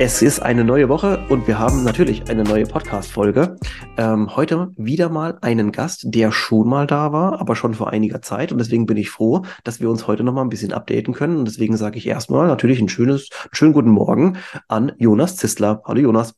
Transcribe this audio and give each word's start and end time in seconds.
Es 0.00 0.22
ist 0.22 0.38
eine 0.38 0.62
neue 0.62 0.88
Woche 0.88 1.26
und 1.28 1.48
wir 1.48 1.58
haben 1.58 1.82
natürlich 1.82 2.30
eine 2.30 2.44
neue 2.44 2.66
Podcast-Folge. 2.66 3.56
Ähm, 3.96 4.36
heute 4.36 4.70
wieder 4.76 5.08
mal 5.08 5.38
einen 5.40 5.72
Gast, 5.72 6.04
der 6.04 6.30
schon 6.30 6.68
mal 6.68 6.86
da 6.86 7.12
war, 7.12 7.40
aber 7.40 7.56
schon 7.56 7.74
vor 7.74 7.90
einiger 7.90 8.22
Zeit. 8.22 8.52
Und 8.52 8.58
deswegen 8.58 8.86
bin 8.86 8.96
ich 8.96 9.10
froh, 9.10 9.42
dass 9.64 9.80
wir 9.80 9.90
uns 9.90 10.06
heute 10.06 10.22
noch 10.22 10.32
mal 10.32 10.42
ein 10.42 10.50
bisschen 10.50 10.72
updaten 10.72 11.14
können. 11.14 11.38
Und 11.38 11.46
deswegen 11.46 11.76
sage 11.76 11.98
ich 11.98 12.06
erstmal 12.06 12.46
natürlich 12.46 12.78
ein 12.78 12.88
schönes, 12.88 13.28
schönen 13.50 13.72
guten 13.72 13.90
Morgen 13.90 14.36
an 14.68 14.92
Jonas 14.98 15.34
Zistler. 15.34 15.82
Hallo 15.84 16.00
Jonas. 16.00 16.32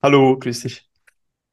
Hallo, 0.00 0.38
grüß 0.38 0.60
dich. 0.60 0.88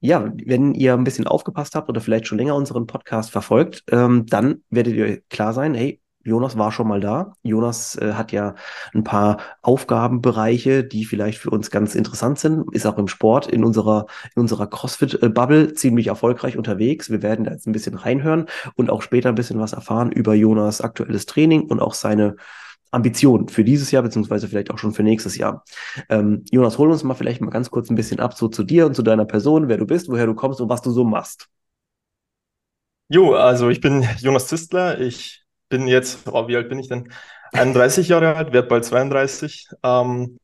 Ja, 0.01 0.31
wenn 0.45 0.75
ihr 0.75 0.93
ein 0.93 1.03
bisschen 1.03 1.25
aufgepasst 1.25 1.73
habt 1.73 1.89
oder 1.89 2.01
vielleicht 2.01 2.27
schon 2.27 2.37
länger 2.37 2.55
unseren 2.55 2.85
Podcast 2.85 3.31
verfolgt, 3.31 3.83
ähm, 3.89 4.27
dann 4.27 4.63
werdet 4.69 4.93
ihr 4.95 5.21
klar 5.29 5.53
sein, 5.53 5.73
hey, 5.73 6.00
Jonas 6.23 6.57
war 6.57 6.71
schon 6.71 6.87
mal 6.87 6.99
da. 6.99 7.33
Jonas 7.43 7.95
äh, 7.97 8.13
hat 8.13 8.31
ja 8.31 8.55
ein 8.93 9.03
paar 9.03 9.37
Aufgabenbereiche, 9.61 10.83
die 10.83 11.05
vielleicht 11.05 11.39
für 11.39 11.49
uns 11.49 11.71
ganz 11.71 11.95
interessant 11.95 12.39
sind. 12.39 12.73
Ist 12.73 12.85
auch 12.85 12.97
im 12.97 13.07
Sport 13.07 13.47
in 13.47 13.63
unserer, 13.63 14.05
in 14.35 14.41
unserer 14.41 14.67
CrossFit-Bubble 14.67 15.73
ziemlich 15.73 16.07
erfolgreich 16.07 16.57
unterwegs. 16.57 17.09
Wir 17.09 17.21
werden 17.21 17.45
da 17.45 17.51
jetzt 17.51 17.67
ein 17.67 17.71
bisschen 17.71 17.95
reinhören 17.95 18.45
und 18.75 18.89
auch 18.89 19.01
später 19.01 19.29
ein 19.29 19.35
bisschen 19.35 19.59
was 19.59 19.73
erfahren 19.73 20.11
über 20.11 20.33
Jonas 20.33 20.81
aktuelles 20.81 21.25
Training 21.25 21.63
und 21.63 21.79
auch 21.79 21.93
seine 21.93 22.35
Ambitionen 22.91 23.47
für 23.47 23.63
dieses 23.63 23.89
Jahr, 23.91 24.03
beziehungsweise 24.03 24.47
vielleicht 24.47 24.69
auch 24.69 24.77
schon 24.77 24.93
für 24.93 25.03
nächstes 25.03 25.37
Jahr. 25.37 25.63
Ähm, 26.09 26.43
Jonas, 26.51 26.77
hol 26.77 26.91
uns 26.91 27.03
mal 27.03 27.13
vielleicht 27.13 27.41
mal 27.41 27.49
ganz 27.49 27.71
kurz 27.71 27.89
ein 27.89 27.95
bisschen 27.95 28.19
ab, 28.19 28.33
so 28.37 28.49
zu 28.49 28.63
dir 28.63 28.85
und 28.85 28.95
zu 28.95 29.01
deiner 29.01 29.25
Person, 29.25 29.69
wer 29.69 29.77
du 29.77 29.85
bist, 29.85 30.09
woher 30.09 30.25
du 30.25 30.35
kommst 30.35 30.59
und 30.59 30.69
was 30.69 30.81
du 30.81 30.91
so 30.91 31.03
machst. 31.03 31.47
Jo, 33.07 33.33
also 33.33 33.69
ich 33.69 33.81
bin 33.81 34.05
Jonas 34.19 34.47
Zistler. 34.47 34.99
Ich 34.99 35.43
bin 35.71 35.87
jetzt, 35.87 36.27
oh, 36.27 36.47
wie 36.47 36.55
alt 36.55 36.69
bin 36.69 36.79
ich 36.79 36.89
denn? 36.89 37.11
31 37.53 38.09
Jahre 38.09 38.35
alt, 38.35 38.53
werde 38.53 38.67
bald 38.67 38.85
32. 38.85 39.67
Ähm, 39.83 40.37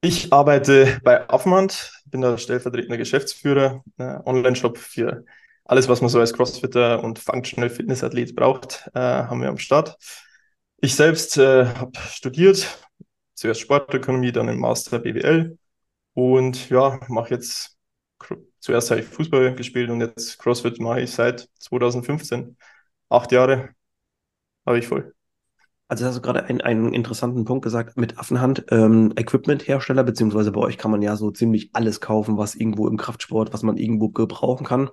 ich 0.00 0.32
arbeite 0.32 1.00
bei 1.04 1.28
Affenhand, 1.28 1.92
bin 2.06 2.22
der 2.22 2.38
stellvertretende 2.38 2.98
Geschäftsführer, 2.98 3.82
äh, 3.98 4.18
Online-Shop 4.24 4.78
für 4.78 5.24
alles, 5.64 5.88
was 5.88 6.00
man 6.00 6.10
so 6.10 6.20
als 6.20 6.32
Crossfitter 6.32 7.02
und 7.02 7.18
Functional 7.18 7.70
Fitness 7.70 8.04
Athlet 8.04 8.36
braucht, 8.36 8.88
äh, 8.94 9.00
haben 9.00 9.42
wir 9.42 9.48
am 9.48 9.58
Start. 9.58 9.96
Ich 10.78 10.94
selbst 10.94 11.36
äh, 11.38 11.66
habe 11.66 11.98
studiert, 12.10 12.78
zuerst 13.34 13.60
Sportökonomie, 13.60 14.32
dann 14.32 14.48
im 14.48 14.60
Master 14.60 15.00
BWL 15.00 15.58
und 16.14 16.70
ja, 16.70 17.00
mache 17.08 17.34
jetzt, 17.34 17.76
zuerst 18.60 18.90
habe 18.90 19.00
ich 19.00 19.06
Fußball 19.06 19.54
gespielt 19.54 19.90
und 19.90 20.00
jetzt 20.00 20.38
CrossFit 20.38 20.80
mache 20.80 21.00
ich 21.02 21.10
seit 21.12 21.48
2015. 21.58 22.56
Acht 23.08 23.32
Jahre, 23.32 23.70
habe 24.66 24.78
ich 24.78 24.86
voll. 24.86 25.14
Also 25.88 26.04
hast 26.04 26.16
du 26.16 26.20
gerade 26.20 26.44
einen, 26.44 26.60
einen 26.60 26.92
interessanten 26.92 27.44
Punkt 27.44 27.62
gesagt 27.62 27.96
mit 27.96 28.18
Affenhand, 28.18 28.64
ähm, 28.70 29.12
Equipment-Hersteller, 29.16 30.02
beziehungsweise 30.02 30.50
bei 30.50 30.60
euch 30.60 30.78
kann 30.78 30.90
man 30.90 31.00
ja 31.00 31.14
so 31.14 31.30
ziemlich 31.30 31.70
alles 31.74 32.00
kaufen, 32.00 32.36
was 32.36 32.56
irgendwo 32.56 32.88
im 32.88 32.96
Kraftsport, 32.96 33.52
was 33.52 33.62
man 33.62 33.76
irgendwo 33.76 34.08
gebrauchen 34.08 34.66
kann. 34.66 34.90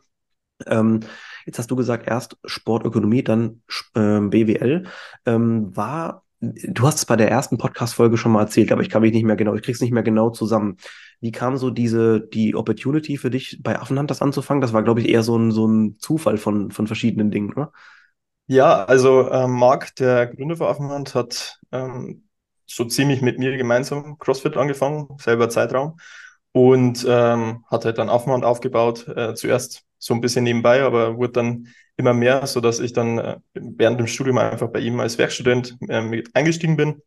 Ähm, 0.68 1.00
jetzt 1.48 1.58
hast 1.58 1.72
du 1.72 1.76
gesagt, 1.76 2.08
erst 2.08 2.38
Sportökonomie, 2.46 3.24
dann 3.24 3.64
ähm, 3.96 4.30
BWL. 4.30 4.86
Ähm, 5.26 5.76
war, 5.76 6.26
du 6.40 6.86
hast 6.86 7.00
es 7.00 7.06
bei 7.08 7.16
der 7.16 7.32
ersten 7.32 7.58
Podcast-Folge 7.58 8.18
schon 8.18 8.32
mal 8.32 8.42
erzählt, 8.42 8.72
aber 8.72 8.84
ich 8.84 8.90
kann 8.90 9.02
mich 9.02 9.14
nicht 9.14 9.26
mehr 9.26 9.36
genau, 9.36 9.56
ich 9.56 9.64
krieg's 9.64 9.82
nicht 9.82 9.94
mehr 9.94 10.04
genau 10.04 10.30
zusammen. 10.30 10.78
Wie 11.22 11.32
kam 11.32 11.58
so 11.58 11.72
diese, 11.72 12.22
die 12.22 12.54
Opportunity 12.56 13.18
für 13.18 13.32
dich, 13.32 13.62
bei 13.64 13.80
Affenhand 13.80 14.12
das 14.12 14.22
anzufangen? 14.22 14.62
Das 14.62 14.74
war, 14.74 14.84
glaube 14.84 15.02
ich, 15.02 15.10
eher 15.10 15.24
so 15.24 15.36
ein, 15.38 15.50
so 15.50 15.66
ein 15.66 15.98
Zufall 15.98 16.38
von, 16.38 16.70
von 16.70 16.86
verschiedenen 16.86 17.32
Dingen, 17.32 17.52
oder? 17.54 17.72
Ja, 18.54 18.86
also 18.86 19.32
ähm, 19.32 19.52
Marc, 19.54 19.96
der 19.96 20.28
Gründer 20.28 20.56
von 20.58 20.68
Affenhand, 20.68 21.16
hat 21.16 21.60
ähm, 21.72 22.28
so 22.68 22.86
ziemlich 22.86 23.22
mit 23.24 23.40
mir 23.40 23.58
gemeinsam 23.58 24.20
CrossFit 24.20 24.58
angefangen, 24.58 25.08
selber 25.18 25.50
Zeitraum, 25.50 25.98
und 26.52 27.04
ähm, 27.10 27.66
hat 27.72 27.86
halt 27.86 27.98
dann 27.98 28.10
Affenhand 28.10 28.46
aufgebaut, 28.46 29.08
äh, 29.08 29.34
zuerst 29.34 29.84
so 29.98 30.14
ein 30.14 30.22
bisschen 30.22 30.44
nebenbei, 30.44 30.84
aber 30.84 31.18
wurde 31.18 31.34
dann 31.34 31.68
immer 31.98 32.14
mehr, 32.14 32.46
so 32.46 32.62
dass 32.62 32.80
ich 32.80 32.94
dann 32.94 33.18
äh, 33.18 33.40
während 33.56 34.00
dem 34.00 34.06
Studium 34.08 34.38
einfach 34.38 34.70
bei 34.70 34.80
ihm 34.82 35.00
als 35.00 35.18
Werkstudent 35.18 35.76
äh, 35.90 36.02
mit 36.02 36.36
eingestiegen 36.36 36.78
bin. 36.78 37.02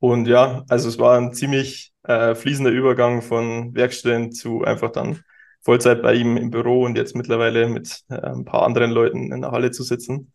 Und 0.00 0.26
ja, 0.28 0.64
also 0.68 0.86
es 0.88 0.98
war 0.98 1.16
ein 1.18 1.32
ziemlich 1.32 1.94
äh, 2.02 2.34
fließender 2.34 2.70
Übergang 2.70 3.22
von 3.22 3.74
Werkstudent 3.74 4.36
zu 4.36 4.64
einfach 4.64 4.90
dann 4.92 5.22
Vollzeit 5.62 6.02
bei 6.02 6.14
ihm 6.14 6.36
im 6.36 6.50
Büro 6.50 6.84
und 6.84 6.96
jetzt 6.96 7.14
mittlerweile 7.16 7.68
mit 7.68 8.02
äh, 8.10 8.16
ein 8.16 8.44
paar 8.44 8.64
anderen 8.64 8.90
Leuten 8.90 9.32
in 9.32 9.40
der 9.40 9.50
Halle 9.52 9.70
zu 9.70 9.82
sitzen. 9.82 10.32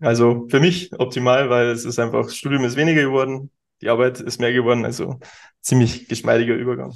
Also 0.00 0.46
für 0.48 0.60
mich 0.60 0.90
optimal, 0.98 1.48
weil 1.48 1.68
es 1.68 1.84
ist 1.84 1.98
einfach, 1.98 2.24
das 2.24 2.36
Studium 2.36 2.64
ist 2.64 2.76
weniger 2.76 3.02
geworden, 3.02 3.50
die 3.80 3.88
Arbeit 3.88 4.20
ist 4.20 4.40
mehr 4.40 4.52
geworden, 4.52 4.84
also 4.84 5.18
ziemlich 5.60 6.08
geschmeidiger 6.08 6.54
Übergang. 6.54 6.94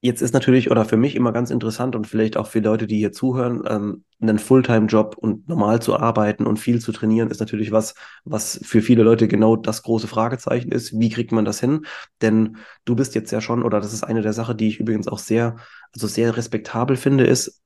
Jetzt 0.00 0.22
ist 0.22 0.32
natürlich, 0.32 0.70
oder 0.70 0.84
für 0.84 0.96
mich 0.96 1.16
immer 1.16 1.32
ganz 1.32 1.50
interessant 1.50 1.96
und 1.96 2.06
vielleicht 2.06 2.36
auch 2.36 2.46
für 2.46 2.60
Leute, 2.60 2.86
die 2.86 2.98
hier 2.98 3.10
zuhören, 3.10 3.64
ähm, 3.66 4.04
einen 4.20 4.38
Fulltime-Job 4.38 5.16
und 5.18 5.48
normal 5.48 5.82
zu 5.82 5.98
arbeiten 5.98 6.46
und 6.46 6.58
viel 6.58 6.80
zu 6.80 6.92
trainieren, 6.92 7.30
ist 7.30 7.40
natürlich 7.40 7.72
was, 7.72 7.94
was 8.24 8.60
für 8.62 8.80
viele 8.80 9.02
Leute 9.02 9.26
genau 9.26 9.56
das 9.56 9.82
große 9.82 10.06
Fragezeichen 10.06 10.70
ist. 10.70 10.96
Wie 11.00 11.08
kriegt 11.08 11.32
man 11.32 11.44
das 11.44 11.58
hin? 11.58 11.84
Denn 12.22 12.58
du 12.84 12.94
bist 12.94 13.16
jetzt 13.16 13.32
ja 13.32 13.40
schon, 13.40 13.64
oder 13.64 13.80
das 13.80 13.92
ist 13.92 14.04
eine 14.04 14.22
der 14.22 14.32
Sachen, 14.32 14.56
die 14.56 14.68
ich 14.68 14.78
übrigens 14.78 15.08
auch 15.08 15.18
sehr, 15.18 15.56
also 15.92 16.06
sehr 16.06 16.36
respektabel 16.36 16.96
finde, 16.96 17.26
ist, 17.26 17.60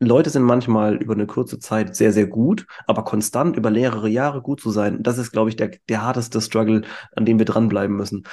Leute 0.00 0.30
sind 0.30 0.42
manchmal 0.42 0.96
über 0.96 1.14
eine 1.14 1.26
kurze 1.26 1.58
Zeit 1.58 1.96
sehr, 1.96 2.12
sehr 2.12 2.26
gut, 2.26 2.66
aber 2.86 3.04
konstant 3.04 3.56
über 3.56 3.70
mehrere 3.70 4.08
Jahre 4.08 4.42
gut 4.42 4.60
zu 4.60 4.70
sein, 4.70 5.02
das 5.02 5.18
ist, 5.18 5.32
glaube 5.32 5.50
ich, 5.50 5.56
der, 5.56 5.70
der 5.88 6.02
harteste 6.02 6.40
Struggle, 6.40 6.82
an 7.16 7.24
dem 7.24 7.38
wir 7.38 7.46
dranbleiben 7.46 7.96
müssen. 7.96 8.24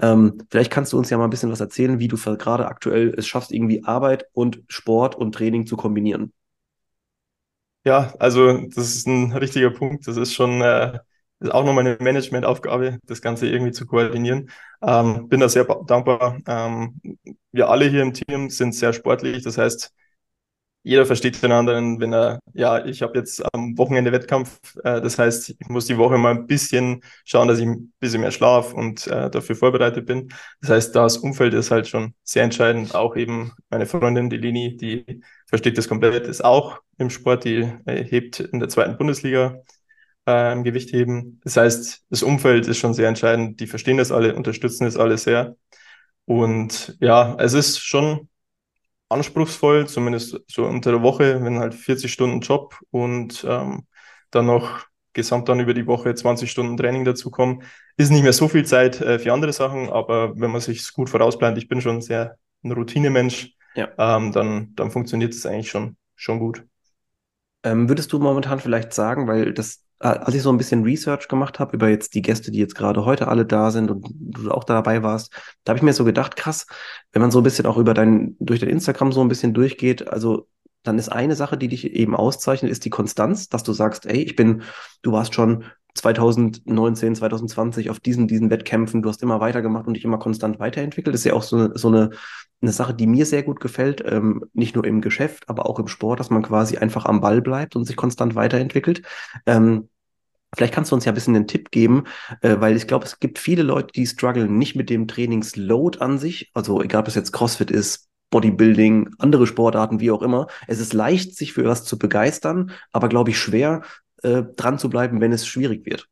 Ähm, 0.00 0.38
vielleicht 0.50 0.70
kannst 0.70 0.92
du 0.92 0.98
uns 0.98 1.10
ja 1.10 1.18
mal 1.18 1.24
ein 1.24 1.30
bisschen 1.30 1.50
was 1.52 1.60
erzählen, 1.60 1.98
wie 1.98 2.08
du 2.08 2.16
gerade 2.16 2.66
aktuell 2.68 3.14
es 3.16 3.26
schaffst, 3.26 3.52
irgendwie 3.52 3.84
Arbeit 3.84 4.26
und 4.32 4.62
Sport 4.68 5.16
und 5.16 5.34
Training 5.34 5.66
zu 5.66 5.76
kombinieren. 5.76 6.32
Ja, 7.84 8.14
also 8.18 8.58
das 8.68 8.94
ist 8.94 9.06
ein 9.06 9.32
richtiger 9.32 9.70
Punkt. 9.70 10.06
Das 10.06 10.16
ist 10.16 10.34
schon 10.34 10.60
äh, 10.60 10.98
ist 11.40 11.50
auch 11.52 11.64
nochmal 11.64 11.86
eine 11.86 11.96
Managementaufgabe, 12.00 12.98
das 13.06 13.22
Ganze 13.22 13.48
irgendwie 13.48 13.72
zu 13.72 13.86
koordinieren. 13.86 14.50
Ähm, 14.82 15.28
bin 15.28 15.40
da 15.40 15.48
sehr 15.48 15.64
dankbar. 15.86 16.38
Ähm, 16.46 17.00
wir 17.52 17.70
alle 17.70 17.86
hier 17.86 18.02
im 18.02 18.12
Team 18.12 18.50
sind 18.50 18.74
sehr 18.74 18.92
sportlich. 18.92 19.42
Das 19.42 19.56
heißt, 19.56 19.94
jeder 20.82 21.04
versteht 21.04 21.42
den 21.42 21.52
anderen, 21.52 22.00
wenn 22.00 22.14
er, 22.14 22.40
ja, 22.54 22.84
ich 22.84 23.02
habe 23.02 23.18
jetzt 23.18 23.42
am 23.54 23.76
Wochenende 23.76 24.12
Wettkampf, 24.12 24.60
äh, 24.82 25.00
das 25.00 25.18
heißt, 25.18 25.50
ich 25.50 25.68
muss 25.68 25.86
die 25.86 25.98
Woche 25.98 26.16
mal 26.16 26.32
ein 26.32 26.46
bisschen 26.46 27.02
schauen, 27.24 27.48
dass 27.48 27.58
ich 27.58 27.66
ein 27.66 27.92
bisschen 28.00 28.22
mehr 28.22 28.30
schlaf 28.30 28.72
und 28.72 29.06
äh, 29.06 29.30
dafür 29.30 29.56
vorbereitet 29.56 30.06
bin. 30.06 30.32
Das 30.62 30.70
heißt, 30.70 30.96
das 30.96 31.18
Umfeld 31.18 31.52
ist 31.52 31.70
halt 31.70 31.86
schon 31.88 32.14
sehr 32.24 32.44
entscheidend. 32.44 32.94
Auch 32.94 33.14
eben 33.16 33.52
meine 33.68 33.86
Freundin, 33.86 34.30
die 34.30 34.38
Lini, 34.38 34.76
die 34.76 35.22
versteht 35.46 35.76
das 35.76 35.88
komplett, 35.88 36.26
ist 36.26 36.44
auch 36.44 36.80
im 36.96 37.10
Sport, 37.10 37.44
die 37.44 37.70
äh, 37.84 38.04
hebt 38.04 38.40
in 38.40 38.58
der 38.58 38.70
zweiten 38.70 38.96
Bundesliga 38.96 39.58
äh, 40.26 40.52
im 40.52 40.64
Gewichtheben. 40.64 41.40
Das 41.44 41.58
heißt, 41.58 42.06
das 42.08 42.22
Umfeld 42.22 42.66
ist 42.66 42.78
schon 42.78 42.94
sehr 42.94 43.08
entscheidend. 43.08 43.60
Die 43.60 43.66
verstehen 43.66 43.98
das 43.98 44.12
alle, 44.12 44.34
unterstützen 44.34 44.84
das 44.84 44.96
alle 44.96 45.18
sehr. 45.18 45.56
Und 46.24 46.96
ja, 47.00 47.36
es 47.38 47.52
ist 47.52 47.80
schon 47.80 48.29
anspruchsvoll, 49.10 49.86
zumindest 49.86 50.40
so 50.46 50.64
unter 50.64 50.92
der 50.92 51.02
Woche, 51.02 51.42
wenn 51.42 51.58
halt 51.58 51.74
40 51.74 52.12
Stunden 52.12 52.40
Job 52.40 52.78
und 52.90 53.44
ähm, 53.46 53.86
dann 54.30 54.46
noch 54.46 54.86
gesamt 55.12 55.48
dann 55.48 55.60
über 55.60 55.74
die 55.74 55.86
Woche 55.86 56.14
20 56.14 56.50
Stunden 56.50 56.76
Training 56.76 57.04
dazukommen. 57.04 57.62
Ist 57.96 58.10
nicht 58.10 58.22
mehr 58.22 58.32
so 58.32 58.48
viel 58.48 58.64
Zeit 58.64 59.00
äh, 59.00 59.18
für 59.18 59.32
andere 59.32 59.52
Sachen, 59.52 59.90
aber 59.90 60.38
wenn 60.38 60.52
man 60.52 60.60
sich 60.60 60.92
gut 60.92 61.10
vorausplant, 61.10 61.58
ich 61.58 61.68
bin 61.68 61.80
schon 61.80 62.00
sehr 62.00 62.36
ein 62.62 62.72
Routinemensch, 62.72 63.52
ja. 63.74 63.88
ähm, 63.98 64.32
dann, 64.32 64.74
dann 64.76 64.90
funktioniert 64.90 65.34
es 65.34 65.44
eigentlich 65.44 65.70
schon, 65.70 65.96
schon 66.14 66.38
gut. 66.38 66.64
Ähm, 67.64 67.88
würdest 67.88 68.12
du 68.12 68.18
momentan 68.20 68.60
vielleicht 68.60 68.92
sagen, 68.92 69.26
weil 69.26 69.52
das 69.52 69.84
als 70.00 70.34
ich 70.34 70.42
so 70.42 70.50
ein 70.50 70.56
bisschen 70.56 70.82
Research 70.82 71.28
gemacht 71.28 71.58
habe 71.58 71.76
über 71.76 71.88
jetzt 71.88 72.14
die 72.14 72.22
Gäste, 72.22 72.50
die 72.50 72.58
jetzt 72.58 72.74
gerade 72.74 73.04
heute 73.04 73.28
alle 73.28 73.44
da 73.44 73.70
sind 73.70 73.90
und 73.90 74.06
du 74.10 74.50
auch 74.50 74.64
dabei 74.64 75.02
warst, 75.02 75.32
da 75.64 75.70
habe 75.70 75.78
ich 75.78 75.82
mir 75.82 75.92
so 75.92 76.04
gedacht, 76.04 76.36
krass, 76.36 76.66
wenn 77.12 77.22
man 77.22 77.30
so 77.30 77.40
ein 77.40 77.44
bisschen 77.44 77.66
auch 77.66 77.76
über 77.76 77.94
dein, 77.94 78.36
durch 78.40 78.60
dein 78.60 78.70
Instagram 78.70 79.12
so 79.12 79.20
ein 79.20 79.28
bisschen 79.28 79.52
durchgeht, 79.52 80.08
also 80.08 80.48
dann 80.82 80.98
ist 80.98 81.10
eine 81.10 81.36
Sache, 81.36 81.58
die 81.58 81.68
dich 81.68 81.92
eben 81.92 82.16
auszeichnet, 82.16 82.72
ist 82.72 82.84
die 82.86 82.90
Konstanz, 82.90 83.48
dass 83.50 83.62
du 83.62 83.72
sagst, 83.72 84.06
ey, 84.06 84.22
ich 84.22 84.36
bin, 84.36 84.62
du 85.02 85.12
warst 85.12 85.34
schon 85.34 85.64
2019, 85.94 87.16
2020 87.16 87.90
auf 87.90 88.00
diesen, 88.00 88.26
diesen 88.26 88.48
Wettkämpfen, 88.48 89.02
du 89.02 89.08
hast 89.10 89.22
immer 89.22 89.40
weitergemacht 89.40 89.86
und 89.86 89.94
dich 89.94 90.04
immer 90.04 90.18
konstant 90.18 90.58
weiterentwickelt. 90.58 91.12
Das 91.12 91.20
ist 91.20 91.26
ja 91.26 91.34
auch 91.34 91.42
so, 91.42 91.74
so 91.76 91.88
eine, 91.88 92.10
eine 92.62 92.72
Sache, 92.72 92.94
die 92.94 93.06
mir 93.06 93.26
sehr 93.26 93.42
gut 93.42 93.60
gefällt, 93.60 94.02
ähm, 94.06 94.46
nicht 94.54 94.74
nur 94.74 94.86
im 94.86 95.02
Geschäft, 95.02 95.48
aber 95.48 95.66
auch 95.66 95.78
im 95.78 95.88
Sport, 95.88 96.20
dass 96.20 96.30
man 96.30 96.42
quasi 96.42 96.78
einfach 96.78 97.04
am 97.04 97.20
Ball 97.20 97.42
bleibt 97.42 97.76
und 97.76 97.84
sich 97.84 97.96
konstant 97.96 98.34
weiterentwickelt. 98.34 99.02
Ähm, 99.44 99.89
Vielleicht 100.56 100.74
kannst 100.74 100.90
du 100.90 100.94
uns 100.96 101.04
ja 101.04 101.12
ein 101.12 101.14
bisschen 101.14 101.36
einen 101.36 101.46
Tipp 101.46 101.70
geben, 101.70 102.04
äh, 102.42 102.56
weil 102.58 102.76
ich 102.76 102.86
glaube, 102.86 103.04
es 103.04 103.20
gibt 103.20 103.38
viele 103.38 103.62
Leute, 103.62 103.92
die 103.94 104.06
strugglen 104.06 104.58
nicht 104.58 104.74
mit 104.76 104.90
dem 104.90 105.06
Trainingsload 105.06 106.00
an 106.00 106.18
sich. 106.18 106.50
Also 106.54 106.82
egal, 106.82 107.02
ob 107.02 107.08
es 107.08 107.14
jetzt 107.14 107.32
CrossFit 107.32 107.70
ist, 107.70 108.08
Bodybuilding, 108.30 109.10
andere 109.18 109.46
Sportarten, 109.46 110.00
wie 110.00 110.10
auch 110.10 110.22
immer. 110.22 110.46
Es 110.66 110.80
ist 110.80 110.92
leicht, 110.92 111.36
sich 111.36 111.52
für 111.52 111.64
was 111.64 111.84
zu 111.84 111.98
begeistern, 111.98 112.72
aber 112.92 113.08
glaube 113.08 113.30
ich 113.30 113.38
schwer, 113.38 113.82
äh, 114.22 114.42
dran 114.56 114.78
zu 114.78 114.88
bleiben, 114.90 115.20
wenn 115.20 115.32
es 115.32 115.46
schwierig 115.46 115.86
wird. 115.86 116.08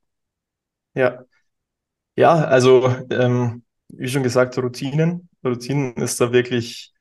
Ja, 0.94 1.24
ja, 2.16 2.34
also 2.44 2.88
ähm, 3.10 3.64
wie 3.88 4.08
schon 4.08 4.22
gesagt, 4.22 4.58
Routinen. 4.58 5.28
Routinen 5.44 5.94
ist 5.96 6.20
da 6.20 6.32
wirklich 6.32 6.92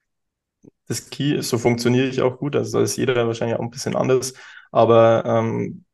das 0.87 1.09
Key. 1.09 1.41
So 1.41 1.57
funktioniere 1.57 2.07
ich 2.07 2.21
auch 2.21 2.37
gut. 2.39 2.55
Also 2.55 2.79
da 2.79 2.83
ist 2.83 2.97
jeder 2.97 3.27
wahrscheinlich 3.27 3.57
auch 3.57 3.63
ein 3.63 3.71
bisschen 3.71 3.95
anders. 3.95 4.33
Aber 4.71 5.23
ähm, 5.25 5.85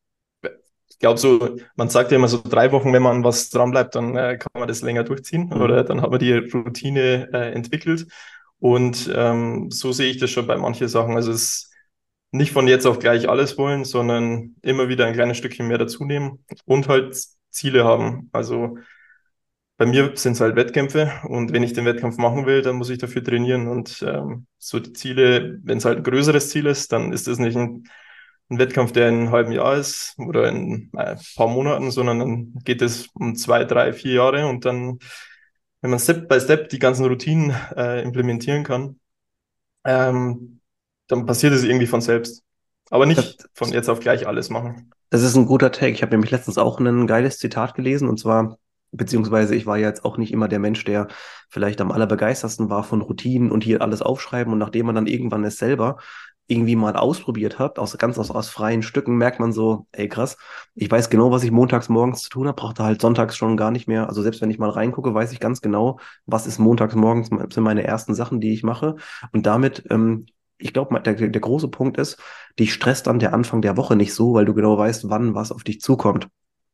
glaube 1.03 1.19
so, 1.19 1.57
man 1.75 1.89
sagt 1.89 2.11
ja 2.11 2.17
immer 2.17 2.29
so 2.29 2.41
drei 2.41 2.71
Wochen, 2.71 2.93
wenn 2.93 3.03
man 3.03 3.25
was 3.25 3.49
dran 3.49 3.71
bleibt, 3.71 3.95
dann 3.95 4.15
äh, 4.15 4.37
kann 4.37 4.51
man 4.57 4.69
das 4.69 4.81
länger 4.81 5.03
durchziehen 5.03 5.47
mhm. 5.47 5.61
oder 5.61 5.83
dann 5.83 6.01
hat 6.01 6.09
man 6.11 6.19
die 6.19 6.33
Routine 6.33 7.29
äh, 7.33 7.51
entwickelt. 7.51 8.07
Und 8.59 9.11
ähm, 9.13 9.69
so 9.69 9.91
sehe 9.91 10.09
ich 10.09 10.17
das 10.17 10.31
schon 10.31 10.47
bei 10.47 10.57
manchen 10.57 10.87
Sachen. 10.87 11.15
Also 11.15 11.31
es 11.31 11.41
ist 11.41 11.73
nicht 12.31 12.53
von 12.53 12.69
jetzt 12.69 12.85
auf 12.85 12.99
gleich 12.99 13.27
alles 13.27 13.57
wollen, 13.57 13.83
sondern 13.83 14.55
immer 14.61 14.87
wieder 14.87 15.05
ein 15.05 15.13
kleines 15.13 15.37
Stückchen 15.37 15.67
mehr 15.67 15.77
dazu 15.77 16.05
nehmen 16.05 16.45
und 16.65 16.87
halt 16.87 17.17
Ziele 17.49 17.83
haben. 17.83 18.29
Also 18.31 18.77
bei 19.75 19.85
mir 19.85 20.13
sind 20.15 20.33
es 20.33 20.41
halt 20.41 20.55
Wettkämpfe 20.55 21.11
und 21.27 21.51
wenn 21.51 21.63
ich 21.63 21.73
den 21.73 21.83
Wettkampf 21.83 22.17
machen 22.17 22.45
will, 22.45 22.61
dann 22.61 22.77
muss 22.77 22.89
ich 22.89 22.97
dafür 22.97 23.23
trainieren. 23.23 23.67
Und 23.67 24.01
ähm, 24.07 24.47
so 24.57 24.79
die 24.79 24.93
Ziele, 24.93 25.59
wenn 25.63 25.79
es 25.79 25.85
halt 25.85 25.97
ein 25.97 26.03
größeres 26.03 26.49
Ziel 26.49 26.67
ist, 26.67 26.93
dann 26.93 27.11
ist 27.11 27.27
das 27.27 27.39
nicht 27.39 27.57
ein, 27.57 27.83
ein 28.53 28.59
Wettkampf, 28.59 28.91
der 28.91 29.09
in 29.09 29.15
einem 29.15 29.31
halben 29.31 29.51
Jahr 29.51 29.75
ist 29.75 30.15
oder 30.17 30.47
in 30.49 30.89
äh, 30.93 31.15
ein 31.15 31.19
paar 31.35 31.47
Monaten, 31.47 31.91
sondern 31.91 32.19
dann 32.19 32.53
geht 32.63 32.81
es 32.81 33.07
um 33.13 33.35
zwei, 33.35 33.65
drei, 33.65 33.93
vier 33.93 34.13
Jahre 34.13 34.47
und 34.47 34.65
dann, 34.65 34.99
wenn 35.81 35.89
man 35.91 35.99
Step 35.99 36.27
by 36.27 36.39
Step 36.39 36.69
die 36.69 36.79
ganzen 36.79 37.05
Routinen 37.05 37.55
äh, 37.75 38.01
implementieren 38.01 38.63
kann, 38.63 38.99
ähm, 39.85 40.61
dann 41.07 41.25
passiert 41.25 41.53
es 41.53 41.63
irgendwie 41.63 41.87
von 41.87 42.01
selbst. 42.01 42.43
Aber 42.89 43.05
nicht 43.05 43.47
von 43.53 43.71
jetzt 43.71 43.89
auf 43.89 43.99
gleich 43.99 44.27
alles 44.27 44.49
machen. 44.49 44.91
Das 45.09 45.23
ist 45.23 45.35
ein 45.35 45.45
guter 45.45 45.71
Take. 45.71 45.91
Ich 45.91 46.01
habe 46.01 46.11
nämlich 46.11 46.31
letztens 46.31 46.57
auch 46.57 46.79
ein 46.79 47.07
geiles 47.07 47.39
Zitat 47.39 47.75
gelesen 47.75 48.07
und 48.07 48.19
zwar, 48.19 48.57
beziehungsweise 48.91 49.55
ich 49.55 49.65
war 49.65 49.77
ja 49.77 49.87
jetzt 49.87 50.05
auch 50.05 50.17
nicht 50.17 50.31
immer 50.31 50.47
der 50.47 50.59
Mensch, 50.59 50.83
der 50.85 51.07
vielleicht 51.49 51.81
am 51.81 51.91
allerbegeistersten 51.91 52.69
war 52.69 52.83
von 52.83 53.01
Routinen 53.01 53.51
und 53.51 53.63
hier 53.63 53.81
alles 53.81 54.01
aufschreiben 54.01 54.53
und 54.53 54.59
nachdem 54.59 54.85
man 54.85 54.95
dann 54.95 55.07
irgendwann 55.07 55.43
es 55.43 55.57
selber 55.57 55.97
irgendwie 56.53 56.75
mal 56.75 56.95
ausprobiert 56.95 57.59
hat, 57.59 57.79
aus, 57.79 57.97
ganz 57.97 58.17
aus, 58.17 58.31
aus 58.31 58.49
freien 58.49 58.83
Stücken, 58.83 59.17
merkt 59.17 59.39
man 59.39 59.51
so, 59.51 59.87
ey 59.91 60.07
krass, 60.07 60.37
ich 60.75 60.89
weiß 60.89 61.09
genau, 61.09 61.31
was 61.31 61.43
ich 61.43 61.51
montags 61.51 61.89
morgens 61.89 62.23
zu 62.23 62.29
tun 62.29 62.47
habe, 62.47 62.55
brauchte 62.55 62.83
halt 62.83 63.01
sonntags 63.01 63.35
schon 63.35 63.57
gar 63.57 63.71
nicht 63.71 63.87
mehr. 63.87 64.07
Also 64.07 64.21
selbst 64.21 64.41
wenn 64.41 64.51
ich 64.51 64.59
mal 64.59 64.69
reingucke, 64.69 65.13
weiß 65.13 65.31
ich 65.33 65.39
ganz 65.39 65.61
genau, 65.61 65.99
was 66.25 66.47
ist 66.47 66.59
montags 66.59 66.95
morgens, 66.95 67.29
sind 67.29 67.63
meine 67.63 67.83
ersten 67.83 68.15
Sachen, 68.15 68.39
die 68.39 68.53
ich 68.53 68.63
mache. 68.63 68.95
Und 69.31 69.45
damit 69.45 69.83
ähm, 69.89 70.27
ich 70.57 70.73
glaube, 70.73 70.99
der, 71.01 71.13
der 71.15 71.41
große 71.41 71.67
Punkt 71.67 71.97
ist, 71.97 72.17
dich 72.59 72.73
stresst 72.73 73.07
dann 73.07 73.19
der 73.19 73.33
Anfang 73.33 73.61
der 73.61 73.75
Woche 73.77 73.95
nicht 73.95 74.13
so, 74.13 74.33
weil 74.33 74.45
du 74.45 74.53
genau 74.53 74.77
weißt, 74.77 75.09
wann 75.09 75.35
was 75.35 75.51
auf 75.51 75.63
dich 75.63 75.81
zukommt. 75.81 76.29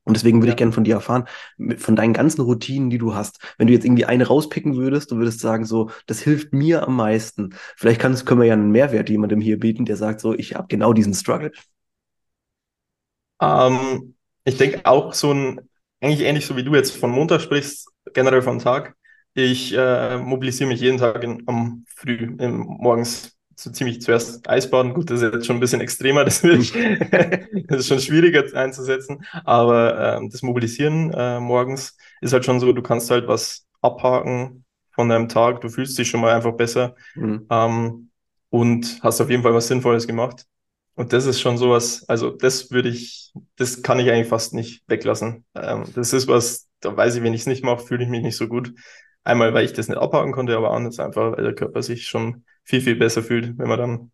Und 0.10 0.18
deswegen 0.18 0.40
würde 0.40 0.48
ja. 0.48 0.54
ich 0.54 0.58
gerne 0.58 0.72
von 0.72 0.84
dir 0.84 0.96
erfahren, 0.96 1.26
von 1.78 1.96
deinen 1.96 2.14
ganzen 2.14 2.42
Routinen, 2.42 2.90
die 2.90 2.98
du 2.98 3.14
hast. 3.14 3.38
Wenn 3.60 3.68
du 3.68 3.74
jetzt 3.74 3.86
irgendwie 3.86 4.06
eine 4.06 4.26
rauspicken 4.26 4.76
würdest, 4.76 5.12
du 5.12 5.18
würdest 5.18 5.40
sagen, 5.40 5.66
so, 5.66 5.92
das 6.08 6.20
hilft 6.20 6.52
mir 6.52 6.88
am 6.88 6.96
meisten. 6.96 7.54
Vielleicht 7.78 8.02
kannst, 8.02 8.26
können 8.26 8.42
wir 8.42 8.48
ja 8.48 8.56
einen 8.56 8.72
Mehrwert 8.72 9.08
jemandem 9.08 9.40
hier 9.40 9.60
bieten, 9.60 9.86
der 9.86 9.98
sagt, 9.98 10.20
so, 10.20 10.34
ich 10.34 10.56
habe 10.56 10.66
genau 10.68 10.94
diesen 10.94 11.14
Struggle. 11.14 11.52
Ähm, 13.40 14.16
ich 14.46 14.58
denke 14.58 14.84
auch 14.86 15.14
so 15.14 15.32
ein, 15.32 15.62
eigentlich 16.02 16.22
ähnlich 16.22 16.48
so 16.48 16.58
wie 16.58 16.64
du 16.64 16.74
jetzt 16.74 16.98
von 16.98 17.12
Montag 17.12 17.42
sprichst, 17.42 17.88
generell 18.16 18.42
vom 18.42 18.58
Tag. 18.58 18.96
Ich 19.36 19.78
äh, 19.78 20.18
mobilisiere 20.18 20.70
mich 20.70 20.82
jeden 20.82 20.98
Tag 20.98 21.24
in, 21.24 21.44
am 21.46 21.86
Früh, 21.88 22.36
im, 22.40 22.62
morgens 22.62 23.38
so 23.60 23.72
ziemlich 23.72 24.02
zuerst 24.02 24.50
Eisbaden. 24.50 24.94
Gut, 24.94 25.10
das 25.10 25.22
ist 25.22 25.34
jetzt 25.34 25.46
schon 25.46 25.58
ein 25.58 25.60
bisschen 25.60 25.82
extremer, 25.82 26.24
das, 26.26 26.44
ich, 26.44 26.74
das 27.68 27.80
ist 27.80 27.88
schon 27.88 28.00
schwieriger 28.00 28.44
einzusetzen. 28.58 29.26
Aber 29.44 30.18
ähm, 30.18 30.30
das 30.30 30.42
Mobilisieren 30.42 31.12
äh, 31.14 31.40
morgens 31.40 31.98
ist 32.22 32.34
halt 32.34 32.46
schon 32.46 32.60
so, 32.60 32.72
du 32.72 32.82
kannst 32.82 33.12
halt 33.12 33.28
was 33.28 33.68
abhaken 33.82 34.66
von 34.92 35.10
deinem 35.10 35.30
Tag, 35.30 35.62
du 35.62 35.70
fühlst 35.70 35.98
dich 35.98 36.10
schon 36.10 36.22
mal 36.22 36.34
einfach 36.34 36.54
besser 36.54 36.96
mhm. 37.16 37.46
ähm, 37.50 38.10
und 38.50 39.00
hast 39.02 39.22
auf 39.22 39.30
jeden 39.30 39.44
Fall 39.44 39.54
was 39.54 39.68
Sinnvolles 39.68 40.08
gemacht. 40.08 40.46
Und 40.96 41.14
das 41.14 41.26
ist 41.26 41.40
schon 41.40 41.58
sowas, 41.58 42.04
also 42.10 42.30
das 42.30 42.72
würde 42.72 42.90
ich, 42.90 43.32
das 43.56 43.82
kann 43.82 44.00
ich 44.00 44.10
eigentlich 44.10 44.28
fast 44.28 44.54
nicht 44.54 44.84
weglassen. 44.88 45.46
Ähm, 45.56 45.86
das 45.96 46.12
ist 46.12 46.28
was, 46.28 46.68
da 46.82 46.96
weiß 46.96 47.16
ich, 47.16 47.24
wenn 47.24 47.34
ich 47.34 47.42
es 47.42 47.48
nicht 47.48 47.64
mache, 47.64 47.86
fühle 47.86 48.04
ich 48.04 48.10
mich 48.10 48.22
nicht 48.22 48.36
so 48.36 48.48
gut. 48.50 48.74
Einmal, 49.30 49.54
weil 49.54 49.66
ich 49.66 49.74
das 49.74 49.88
nicht 49.88 49.98
abhaken 49.98 50.32
konnte, 50.32 50.58
aber 50.58 50.72
anders 50.72 51.00
einfach, 51.00 51.38
weil 51.38 51.44
der 51.44 51.56
Körper 51.56 51.84
sich 51.84 52.08
schon 52.08 52.44
viel, 52.64 52.82
viel 52.82 52.96
besser 52.96 53.24
fühlt, 53.24 53.58
wenn 53.58 53.68
man 53.68 53.80
dann 53.80 54.12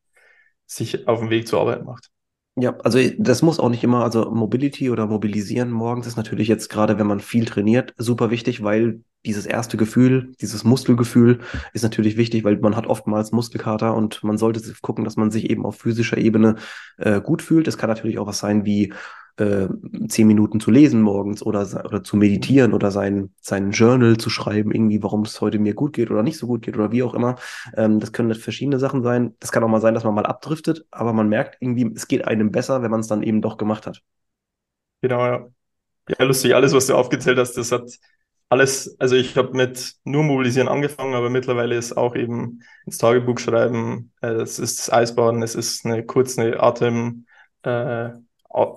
sich 0.65 1.07
auf 1.07 1.19
den 1.19 1.29
Weg 1.29 1.47
zur 1.47 1.61
Arbeit 1.61 1.83
macht. 1.85 2.09
Ja, 2.57 2.77
also 2.79 2.99
das 3.17 3.41
muss 3.41 3.59
auch 3.59 3.69
nicht 3.69 3.83
immer, 3.83 4.03
also 4.03 4.31
Mobility 4.31 4.89
oder 4.89 5.07
Mobilisieren 5.07 5.71
morgens 5.71 6.07
ist 6.07 6.15
natürlich 6.15 6.47
jetzt 6.47 6.69
gerade, 6.69 6.97
wenn 6.97 7.07
man 7.07 7.19
viel 7.19 7.45
trainiert, 7.45 7.93
super 7.97 8.31
wichtig, 8.31 8.63
weil 8.63 9.01
dieses 9.25 9.45
erste 9.45 9.77
Gefühl, 9.77 10.33
dieses 10.41 10.63
Muskelgefühl 10.63 11.39
ist 11.73 11.83
natürlich 11.83 12.17
wichtig, 12.17 12.43
weil 12.43 12.57
man 12.57 12.75
hat 12.75 12.87
oftmals 12.87 13.31
Muskelkater 13.31 13.95
und 13.95 14.23
man 14.23 14.37
sollte 14.37 14.61
gucken, 14.81 15.03
dass 15.03 15.17
man 15.17 15.31
sich 15.31 15.49
eben 15.49 15.65
auf 15.65 15.77
physischer 15.77 16.17
Ebene 16.17 16.55
äh, 16.97 17.21
gut 17.21 17.41
fühlt. 17.41 17.67
Es 17.67 17.77
kann 17.77 17.89
natürlich 17.89 18.19
auch 18.19 18.27
was 18.27 18.39
sein 18.39 18.65
wie 18.65 18.93
äh, 19.37 19.67
zehn 20.07 20.27
Minuten 20.27 20.59
zu 20.59 20.71
lesen 20.71 21.01
morgens 21.01 21.43
oder, 21.43 21.83
oder 21.85 22.03
zu 22.03 22.15
meditieren 22.17 22.73
oder 22.73 22.91
sein, 22.91 23.33
sein 23.41 23.71
Journal 23.71 24.17
zu 24.17 24.29
schreiben, 24.29 24.71
irgendwie, 24.71 25.03
warum 25.03 25.23
es 25.23 25.41
heute 25.41 25.59
mir 25.59 25.73
gut 25.73 25.93
geht 25.93 26.09
oder 26.09 26.23
nicht 26.23 26.37
so 26.37 26.47
gut 26.47 26.61
geht 26.61 26.75
oder 26.75 26.91
wie 26.91 27.03
auch 27.03 27.13
immer. 27.13 27.35
Ähm, 27.75 27.99
das 27.99 28.13
können 28.13 28.33
verschiedene 28.35 28.79
Sachen 28.79 29.03
sein. 29.03 29.35
Das 29.39 29.51
kann 29.51 29.63
auch 29.63 29.67
mal 29.67 29.81
sein, 29.81 29.93
dass 29.93 30.03
man 30.03 30.13
mal 30.13 30.25
abdriftet, 30.25 30.85
aber 30.91 31.13
man 31.13 31.27
merkt 31.27 31.57
irgendwie, 31.59 31.91
es 31.95 32.07
geht 32.07 32.25
einem 32.25 32.51
besser, 32.51 32.81
wenn 32.81 32.91
man 32.91 33.01
es 33.01 33.07
dann 33.07 33.23
eben 33.23 33.41
doch 33.41 33.57
gemacht 33.57 33.87
hat. 33.87 34.01
Genau, 35.01 35.25
ja. 35.25 35.47
Ja, 36.07 36.25
lustig, 36.25 36.53
alles, 36.53 36.73
was 36.73 36.87
du 36.87 36.95
aufgezählt 36.95 37.39
hast, 37.39 37.53
das 37.53 37.71
hat 37.71 37.89
alles, 38.49 38.95
also 38.99 39.15
ich 39.15 39.37
habe 39.37 39.55
mit 39.55 39.95
nur 40.03 40.23
Mobilisieren 40.23 40.67
angefangen, 40.67 41.15
aber 41.15 41.29
mittlerweile 41.29 41.75
ist 41.75 41.97
auch 41.97 42.15
eben 42.15 42.61
ins 42.85 42.97
Tagebuch 42.97 43.39
schreiben, 43.39 44.11
äh, 44.21 44.27
es 44.27 44.59
ist 44.59 44.79
das 44.79 44.93
Eisbaden, 44.93 45.41
es 45.41 45.55
ist 45.55 45.85
eine 45.85 46.05
kurze 46.05 46.61
Atem, 46.61 47.25
äh, 47.63 48.09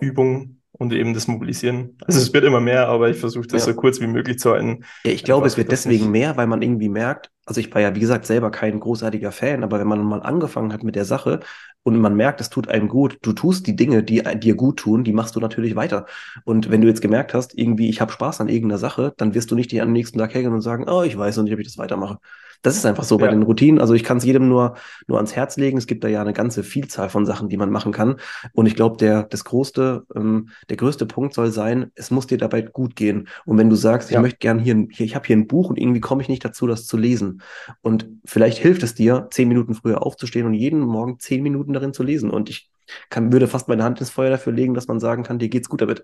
Übung 0.00 0.60
und 0.72 0.92
eben 0.92 1.14
das 1.14 1.28
Mobilisieren. 1.28 1.96
Also 2.04 2.18
es 2.18 2.32
wird 2.32 2.44
immer 2.44 2.60
mehr, 2.60 2.88
aber 2.88 3.10
ich 3.10 3.18
versuche 3.18 3.46
das 3.46 3.66
ja. 3.66 3.72
so 3.72 3.78
kurz 3.78 4.00
wie 4.00 4.06
möglich 4.06 4.38
zu 4.38 4.50
halten. 4.50 4.84
Ja, 5.04 5.12
ich 5.12 5.24
glaube, 5.24 5.46
es 5.46 5.56
wird 5.56 5.70
deswegen 5.70 6.04
nicht. 6.04 6.10
mehr, 6.10 6.36
weil 6.36 6.46
man 6.46 6.62
irgendwie 6.62 6.88
merkt, 6.88 7.30
also 7.48 7.60
ich 7.60 7.72
war 7.74 7.80
ja, 7.80 7.94
wie 7.94 8.00
gesagt, 8.00 8.26
selber 8.26 8.50
kein 8.50 8.78
großartiger 8.78 9.32
Fan, 9.32 9.64
aber 9.64 9.80
wenn 9.80 9.86
man 9.86 10.02
mal 10.04 10.20
angefangen 10.22 10.72
hat 10.72 10.82
mit 10.84 10.94
der 10.96 11.04
Sache 11.06 11.40
und 11.82 11.98
man 11.98 12.14
merkt, 12.14 12.40
es 12.40 12.50
tut 12.50 12.68
einem 12.68 12.88
gut, 12.88 13.18
du 13.22 13.32
tust 13.32 13.66
die 13.66 13.74
Dinge, 13.76 14.02
die 14.02 14.22
dir 14.38 14.54
gut 14.54 14.78
tun, 14.80 15.04
die 15.04 15.12
machst 15.12 15.34
du 15.36 15.40
natürlich 15.40 15.74
weiter. 15.74 16.06
Und 16.44 16.70
wenn 16.70 16.80
du 16.82 16.88
jetzt 16.88 17.00
gemerkt 17.00 17.34
hast, 17.34 17.56
irgendwie, 17.58 17.88
ich 17.88 18.00
habe 18.00 18.12
Spaß 18.12 18.40
an 18.40 18.48
irgendeiner 18.48 18.78
Sache, 18.78 19.14
dann 19.16 19.34
wirst 19.34 19.50
du 19.50 19.54
nicht 19.54 19.72
die 19.72 19.80
am 19.80 19.92
nächsten 19.92 20.18
Tag 20.18 20.34
hängen 20.34 20.52
und 20.52 20.60
sagen, 20.62 20.84
oh, 20.88 21.02
ich 21.02 21.16
weiß 21.16 21.36
noch 21.38 21.44
nicht, 21.44 21.54
ob 21.54 21.60
ich 21.60 21.66
das 21.66 21.78
weitermache. 21.78 22.18
Das 22.62 22.76
ist 22.76 22.84
einfach 22.86 23.04
so 23.04 23.18
bei 23.18 23.28
den 23.28 23.42
Routinen. 23.42 23.80
Also 23.80 23.94
ich 23.94 24.02
kann 24.02 24.18
es 24.18 24.24
jedem 24.24 24.48
nur, 24.48 24.74
nur 25.06 25.18
ans 25.18 25.36
Herz 25.36 25.56
legen. 25.56 25.78
Es 25.78 25.86
gibt 25.86 26.02
da 26.02 26.08
ja 26.08 26.20
eine 26.20 26.32
ganze 26.32 26.64
Vielzahl 26.64 27.08
von 27.08 27.24
Sachen, 27.24 27.48
die 27.48 27.56
man 27.56 27.70
machen 27.70 27.92
kann. 27.92 28.16
Und 28.52 28.66
ich 28.66 28.74
glaube, 28.74 28.96
der, 28.96 29.22
das 29.24 29.44
größte, 29.44 30.04
ähm, 30.14 30.48
der 30.68 30.76
größte 30.76 31.06
Punkt 31.06 31.34
soll 31.34 31.52
sein, 31.52 31.92
es 31.94 32.10
muss 32.10 32.26
dir 32.26 32.38
dabei 32.38 32.62
gut 32.62 32.96
gehen. 32.96 33.28
Und 33.44 33.58
wenn 33.58 33.70
du 33.70 33.76
sagst, 33.76 34.10
ja. 34.10 34.18
ich 34.18 34.22
möchte 34.22 34.38
gern 34.38 34.58
hier, 34.58 34.86
hier 34.90 35.06
ich 35.06 35.14
habe 35.14 35.26
hier 35.26 35.36
ein 35.36 35.46
Buch 35.46 35.70
und 35.70 35.78
irgendwie 35.78 36.00
komme 36.00 36.22
ich 36.22 36.28
nicht 36.28 36.44
dazu, 36.44 36.66
das 36.66 36.86
zu 36.86 36.96
lesen. 36.96 37.42
Und 37.80 38.08
vielleicht 38.24 38.58
hilft 38.58 38.82
es 38.82 38.94
dir, 38.94 39.28
zehn 39.30 39.48
Minuten 39.48 39.74
früher 39.74 40.04
aufzustehen 40.04 40.46
und 40.46 40.54
jeden 40.54 40.80
Morgen 40.80 41.18
zehn 41.20 41.42
Minuten 41.42 41.72
darin 41.72 41.92
zu 41.92 42.02
lesen. 42.02 42.30
Und 42.30 42.50
ich 42.50 42.70
kann, 43.10 43.32
würde 43.32 43.48
fast 43.48 43.68
meine 43.68 43.84
Hand 43.84 44.00
ins 44.00 44.10
Feuer 44.10 44.30
dafür 44.30 44.52
legen, 44.52 44.74
dass 44.74 44.88
man 44.88 45.00
sagen 45.00 45.22
kann, 45.22 45.38
dir 45.38 45.48
geht's 45.48 45.68
gut 45.68 45.80
damit. 45.80 46.02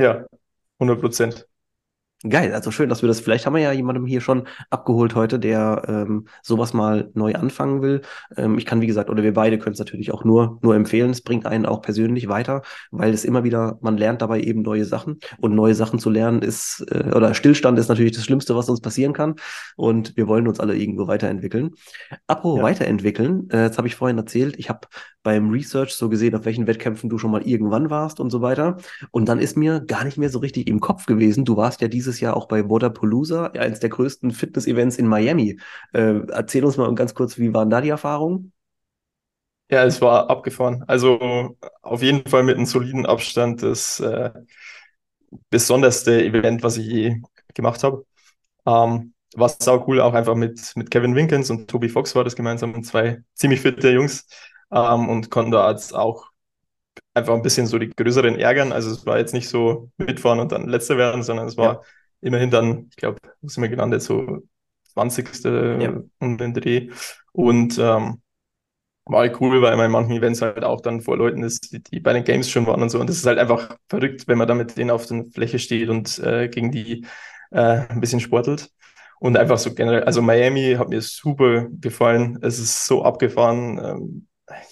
Ja, 0.00 0.26
100 0.78 1.00
Prozent. 1.00 1.49
Geil, 2.28 2.52
also 2.52 2.70
schön, 2.70 2.90
dass 2.90 3.00
wir 3.00 3.06
das, 3.06 3.20
vielleicht 3.20 3.46
haben 3.46 3.54
wir 3.54 3.62
ja 3.62 3.72
jemandem 3.72 4.04
hier 4.04 4.20
schon 4.20 4.46
abgeholt 4.68 5.14
heute, 5.14 5.38
der 5.38 5.82
ähm, 5.88 6.26
sowas 6.42 6.74
mal 6.74 7.10
neu 7.14 7.32
anfangen 7.34 7.80
will. 7.80 8.02
Ähm, 8.36 8.58
ich 8.58 8.66
kann, 8.66 8.82
wie 8.82 8.86
gesagt, 8.86 9.08
oder 9.08 9.22
wir 9.22 9.32
beide 9.32 9.58
können 9.58 9.72
es 9.72 9.78
natürlich 9.78 10.12
auch 10.12 10.22
nur, 10.22 10.58
nur 10.60 10.74
empfehlen. 10.74 11.12
Es 11.12 11.22
bringt 11.22 11.46
einen 11.46 11.64
auch 11.64 11.80
persönlich 11.80 12.28
weiter, 12.28 12.60
weil 12.90 13.14
es 13.14 13.24
immer 13.24 13.42
wieder, 13.42 13.78
man 13.80 13.96
lernt 13.96 14.20
dabei 14.20 14.40
eben 14.42 14.60
neue 14.60 14.84
Sachen 14.84 15.18
und 15.38 15.54
neue 15.54 15.74
Sachen 15.74 15.98
zu 15.98 16.10
lernen 16.10 16.42
ist, 16.42 16.84
äh, 16.90 17.10
oder 17.14 17.32
Stillstand 17.32 17.78
ist 17.78 17.88
natürlich 17.88 18.12
das 18.12 18.24
Schlimmste, 18.26 18.54
was 18.54 18.68
uns 18.68 18.82
passieren 18.82 19.14
kann 19.14 19.36
und 19.76 20.14
wir 20.18 20.28
wollen 20.28 20.46
uns 20.46 20.60
alle 20.60 20.76
irgendwo 20.76 21.06
weiterentwickeln. 21.06 21.70
Apropos 22.26 22.58
Ja. 22.58 22.64
weiterentwickeln, 22.64 23.48
äh, 23.50 23.64
jetzt 23.64 23.78
habe 23.78 23.88
ich 23.88 23.96
vorhin 23.96 24.18
erzählt, 24.18 24.56
ich 24.58 24.68
habe 24.68 24.80
beim 25.22 25.50
Research 25.50 25.94
so 25.94 26.08
gesehen, 26.08 26.34
auf 26.34 26.44
welchen 26.44 26.66
Wettkämpfen 26.66 27.10
du 27.10 27.18
schon 27.18 27.30
mal 27.30 27.42
irgendwann 27.42 27.90
warst 27.90 28.20
und 28.20 28.30
so 28.30 28.40
weiter. 28.40 28.76
Und 29.10 29.28
dann 29.28 29.38
ist 29.38 29.56
mir 29.56 29.80
gar 29.80 30.04
nicht 30.04 30.16
mehr 30.16 30.30
so 30.30 30.38
richtig 30.38 30.66
im 30.68 30.80
Kopf 30.80 31.04
gewesen. 31.06 31.44
Du 31.44 31.56
warst 31.56 31.80
ja 31.82 31.88
dieses 32.10 32.20
Jahr 32.20 32.36
auch 32.36 32.46
bei 32.48 32.68
Wodapalooza, 32.68 33.46
eines 33.48 33.80
der 33.80 33.90
größten 33.90 34.30
Fitness-Events 34.32 34.98
in 34.98 35.06
Miami. 35.06 35.60
Äh, 35.92 36.20
erzähl 36.30 36.64
uns 36.64 36.76
mal 36.76 36.92
ganz 36.94 37.14
kurz, 37.14 37.38
wie 37.38 37.54
waren 37.54 37.70
da 37.70 37.80
die 37.80 37.88
Erfahrungen? 37.90 38.52
Ja, 39.70 39.84
es 39.84 40.00
war 40.00 40.28
abgefahren. 40.30 40.82
Also 40.88 41.56
auf 41.82 42.02
jeden 42.02 42.28
Fall 42.28 42.42
mit 42.42 42.56
einem 42.56 42.66
soliden 42.66 43.06
Abstand 43.06 43.62
das 43.62 44.00
äh, 44.00 44.30
besonderste 45.50 46.22
Event, 46.24 46.62
was 46.62 46.76
ich 46.76 46.86
je 46.86 47.22
gemacht 47.54 47.82
habe. 47.82 48.04
Ähm, 48.66 49.14
war 49.36 49.50
sau 49.50 49.84
cool, 49.88 50.00
auch 50.00 50.14
einfach 50.14 50.36
mit, 50.36 50.72
mit 50.76 50.90
Kevin 50.90 51.16
Winkens 51.16 51.50
und 51.50 51.68
Toby 51.70 51.88
Fox 51.88 52.14
war 52.16 52.24
das 52.24 52.36
gemeinsam 52.36 52.82
zwei 52.84 53.22
ziemlich 53.34 53.60
fitte 53.62 53.90
Jungs 53.90 54.26
ähm, 54.72 55.08
und 55.08 55.30
konnten 55.30 55.52
da 55.52 55.70
jetzt 55.70 55.94
auch 55.94 56.30
einfach 57.14 57.34
ein 57.34 57.42
bisschen 57.42 57.66
so 57.66 57.78
die 57.78 57.90
größeren 57.90 58.36
ärgern. 58.38 58.72
Also 58.72 58.90
es 58.90 59.06
war 59.06 59.18
jetzt 59.18 59.34
nicht 59.34 59.48
so 59.48 59.90
mitfahren 59.98 60.40
und 60.40 60.52
dann 60.52 60.68
letzter 60.68 60.98
werden, 60.98 61.22
sondern 61.22 61.48
es 61.48 61.56
war 61.56 61.82
Ja. 61.82 61.84
Immerhin 62.20 62.50
dann, 62.50 62.86
ich 62.90 62.96
glaube, 62.96 63.18
wo 63.40 63.48
sind 63.48 63.62
wir 63.62 63.70
gelandet, 63.70 64.02
so 64.02 64.42
20. 64.92 65.48
Ja. 65.80 66.02
um 66.18 66.38
den 66.38 66.54
Dreh. 66.54 66.90
Und 67.32 67.78
ähm, 67.78 68.20
war 69.06 69.20
halt 69.20 69.40
cool, 69.40 69.62
weil 69.62 69.76
man 69.76 69.86
in 69.86 69.92
manchen 69.92 70.12
Events 70.12 70.42
halt 70.42 70.62
auch 70.64 70.80
dann 70.80 71.00
vor 71.00 71.16
Leuten 71.16 71.42
ist, 71.42 71.72
die, 71.72 71.82
die 71.82 72.00
bei 72.00 72.12
den 72.12 72.24
Games 72.24 72.48
schon 72.50 72.66
waren 72.66 72.82
und 72.82 72.90
so. 72.90 73.00
Und 73.00 73.08
das 73.08 73.16
ist 73.16 73.26
halt 73.26 73.38
einfach 73.38 73.76
verrückt, 73.88 74.28
wenn 74.28 74.38
man 74.38 74.48
da 74.48 74.54
mit 74.54 74.76
denen 74.76 74.90
auf 74.90 75.06
der 75.06 75.24
Fläche 75.32 75.58
steht 75.58 75.88
und 75.88 76.18
äh, 76.20 76.48
gegen 76.48 76.70
die 76.70 77.06
äh, 77.50 77.86
ein 77.88 78.00
bisschen 78.00 78.20
sportelt. 78.20 78.70
Und 79.18 79.36
einfach 79.36 79.58
so 79.58 79.74
generell, 79.74 80.04
also 80.04 80.22
Miami 80.22 80.76
hat 80.78 80.88
mir 80.88 81.02
super 81.02 81.66
gefallen. 81.70 82.38
Es 82.42 82.58
ist 82.58 82.86
so 82.86 83.04
abgefahren. 83.04 83.78
Ähm, 83.78 84.26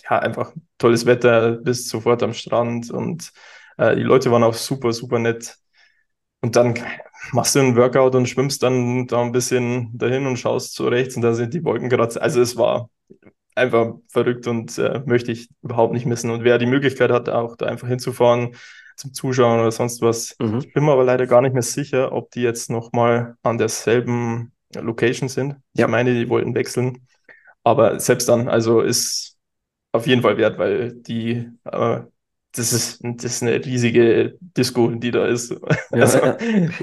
ja, 0.09 0.19
einfach 0.19 0.53
tolles 0.79 1.07
Wetter, 1.07 1.53
bist 1.53 1.89
sofort 1.89 2.23
am 2.23 2.33
Strand 2.35 2.91
und 2.91 3.33
äh, 3.77 3.95
die 3.97 4.03
Leute 4.03 4.31
waren 4.31 4.43
auch 4.43 4.55
super, 4.55 4.93
super 4.93 5.19
nett. 5.19 5.57
Und 6.41 6.57
dann 6.57 6.75
machst 7.33 7.55
du 7.55 7.61
einen 7.61 7.77
Workout 7.77 8.15
und 8.15 8.29
schwimmst 8.29 8.63
dann 8.63 9.07
da 9.07 9.21
ein 9.23 9.33
bisschen 9.33 9.97
dahin 9.97 10.27
und 10.27 10.37
schaust 10.39 10.75
so 10.75 10.89
rechts 10.89 11.17
und 11.17 11.23
da 11.23 11.35
sind 11.35 11.53
die 11.55 11.65
Wolken 11.65 11.89
gerade. 11.89 12.21
Also 12.21 12.41
es 12.41 12.57
war 12.57 12.91
einfach 13.55 13.95
verrückt 14.09 14.47
und 14.47 14.79
äh, 14.79 15.03
möchte 15.07 15.33
ich 15.33 15.49
überhaupt 15.63 15.93
nicht 15.93 16.07
missen. 16.07 16.31
Und 16.31 16.45
wer 16.45 16.59
die 16.59 16.67
Möglichkeit 16.67 17.11
hat, 17.11 17.29
auch 17.29 17.57
da 17.57 17.67
einfach 17.67 17.89
hinzufahren 17.89 18.55
zum 18.97 19.13
Zuschauen 19.15 19.61
oder 19.61 19.73
sonst 19.73 20.01
was. 20.03 20.37
Mhm. 20.39 20.59
Ich 20.59 20.73
bin 20.73 20.85
mir 20.85 20.93
aber 20.93 21.05
leider 21.05 21.27
gar 21.27 21.41
nicht 21.43 21.53
mehr 21.53 21.63
sicher, 21.63 22.13
ob 22.13 22.31
die 22.33 22.43
jetzt 22.43 22.71
nochmal 22.71 23.37
an 23.43 23.59
derselben 23.59 24.53
Location 24.75 25.29
sind. 25.29 25.57
Ich 25.75 25.81
Ja. 25.81 25.89
meine, 25.89 26.15
die 26.15 26.29
wollten 26.29 26.55
wechseln. 26.55 27.07
Aber 27.65 28.01
selbst 28.01 28.29
dann, 28.29 28.49
also 28.49 28.81
ist 28.81 29.37
auf 29.93 30.07
jeden 30.07 30.23
Fall 30.23 30.37
wert, 30.37 30.59
weil 30.59 30.93
die, 30.95 31.49
äh, 31.65 32.01
das 32.59 32.73
ist, 32.73 33.01
das 33.03 33.25
ist 33.37 33.43
eine 33.43 33.65
riesige 33.65 34.37
Disco, 34.41 34.91
die 34.91 35.11
da 35.11 35.27
ist. 35.27 35.51
Ja, 35.51 35.59
Also, 36.03 36.19
ja. 36.19 36.37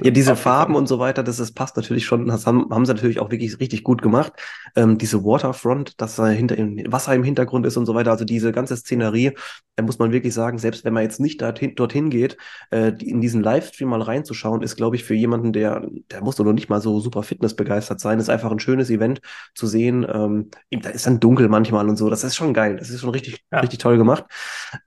Ja, 0.03 0.11
diese. 0.11 0.35
Farben 0.35 0.75
und 0.75 0.87
so 0.87 0.99
weiter, 0.99 1.23
das, 1.23 1.37
das 1.37 1.51
passt 1.51 1.77
natürlich 1.77 2.05
schon. 2.05 2.27
Das 2.27 2.45
haben, 2.45 2.69
haben 2.71 2.85
sie 2.85 2.93
natürlich 2.93 3.19
auch 3.19 3.31
wirklich 3.31 3.59
richtig 3.59 3.83
gut 3.83 4.01
gemacht. 4.01 4.33
Ähm, 4.75 4.97
diese 4.97 5.23
Waterfront, 5.23 5.99
dass 6.01 6.15
da 6.17 6.27
hinter 6.27 6.57
im 6.57 6.91
Wasser 6.91 7.13
im 7.15 7.23
Hintergrund 7.23 7.65
ist 7.65 7.77
und 7.77 7.85
so 7.85 7.95
weiter, 7.95 8.11
also 8.11 8.25
diese 8.25 8.51
ganze 8.51 8.75
Szenerie, 8.75 9.31
da 9.75 9.83
muss 9.83 9.99
man 9.99 10.11
wirklich 10.11 10.33
sagen, 10.33 10.57
selbst 10.57 10.83
wenn 10.85 10.93
man 10.93 11.03
jetzt 11.03 11.19
nicht 11.19 11.41
dorthin, 11.41 11.75
dorthin 11.75 12.09
geht, 12.09 12.37
äh, 12.71 12.89
in 13.03 13.21
diesen 13.21 13.41
Livestream 13.43 13.89
mal 13.89 14.01
reinzuschauen, 14.01 14.61
ist, 14.61 14.75
glaube 14.75 14.95
ich, 14.95 15.03
für 15.03 15.15
jemanden, 15.15 15.53
der, 15.53 15.85
der 16.11 16.21
muss 16.21 16.35
doch 16.35 16.45
noch 16.45 16.53
nicht 16.53 16.69
mal 16.69 16.81
so 16.81 16.99
super 16.99 17.23
fitnessbegeistert 17.23 17.99
sein, 17.99 18.19
ist 18.19 18.29
einfach 18.29 18.51
ein 18.51 18.59
schönes 18.59 18.89
Event 18.89 19.21
zu 19.53 19.67
sehen. 19.67 20.05
Ähm, 20.11 20.49
da 20.71 20.89
ist 20.89 21.05
dann 21.07 21.19
dunkel 21.19 21.49
manchmal 21.49 21.87
und 21.89 21.97
so. 21.97 22.09
Das 22.09 22.23
ist 22.23 22.35
schon 22.35 22.53
geil. 22.53 22.77
Das 22.77 22.89
ist 22.89 23.01
schon 23.01 23.09
richtig, 23.09 23.43
Ja. 23.51 23.59
richtig 23.59 23.79
toll 23.79 23.97
gemacht. 23.97 24.25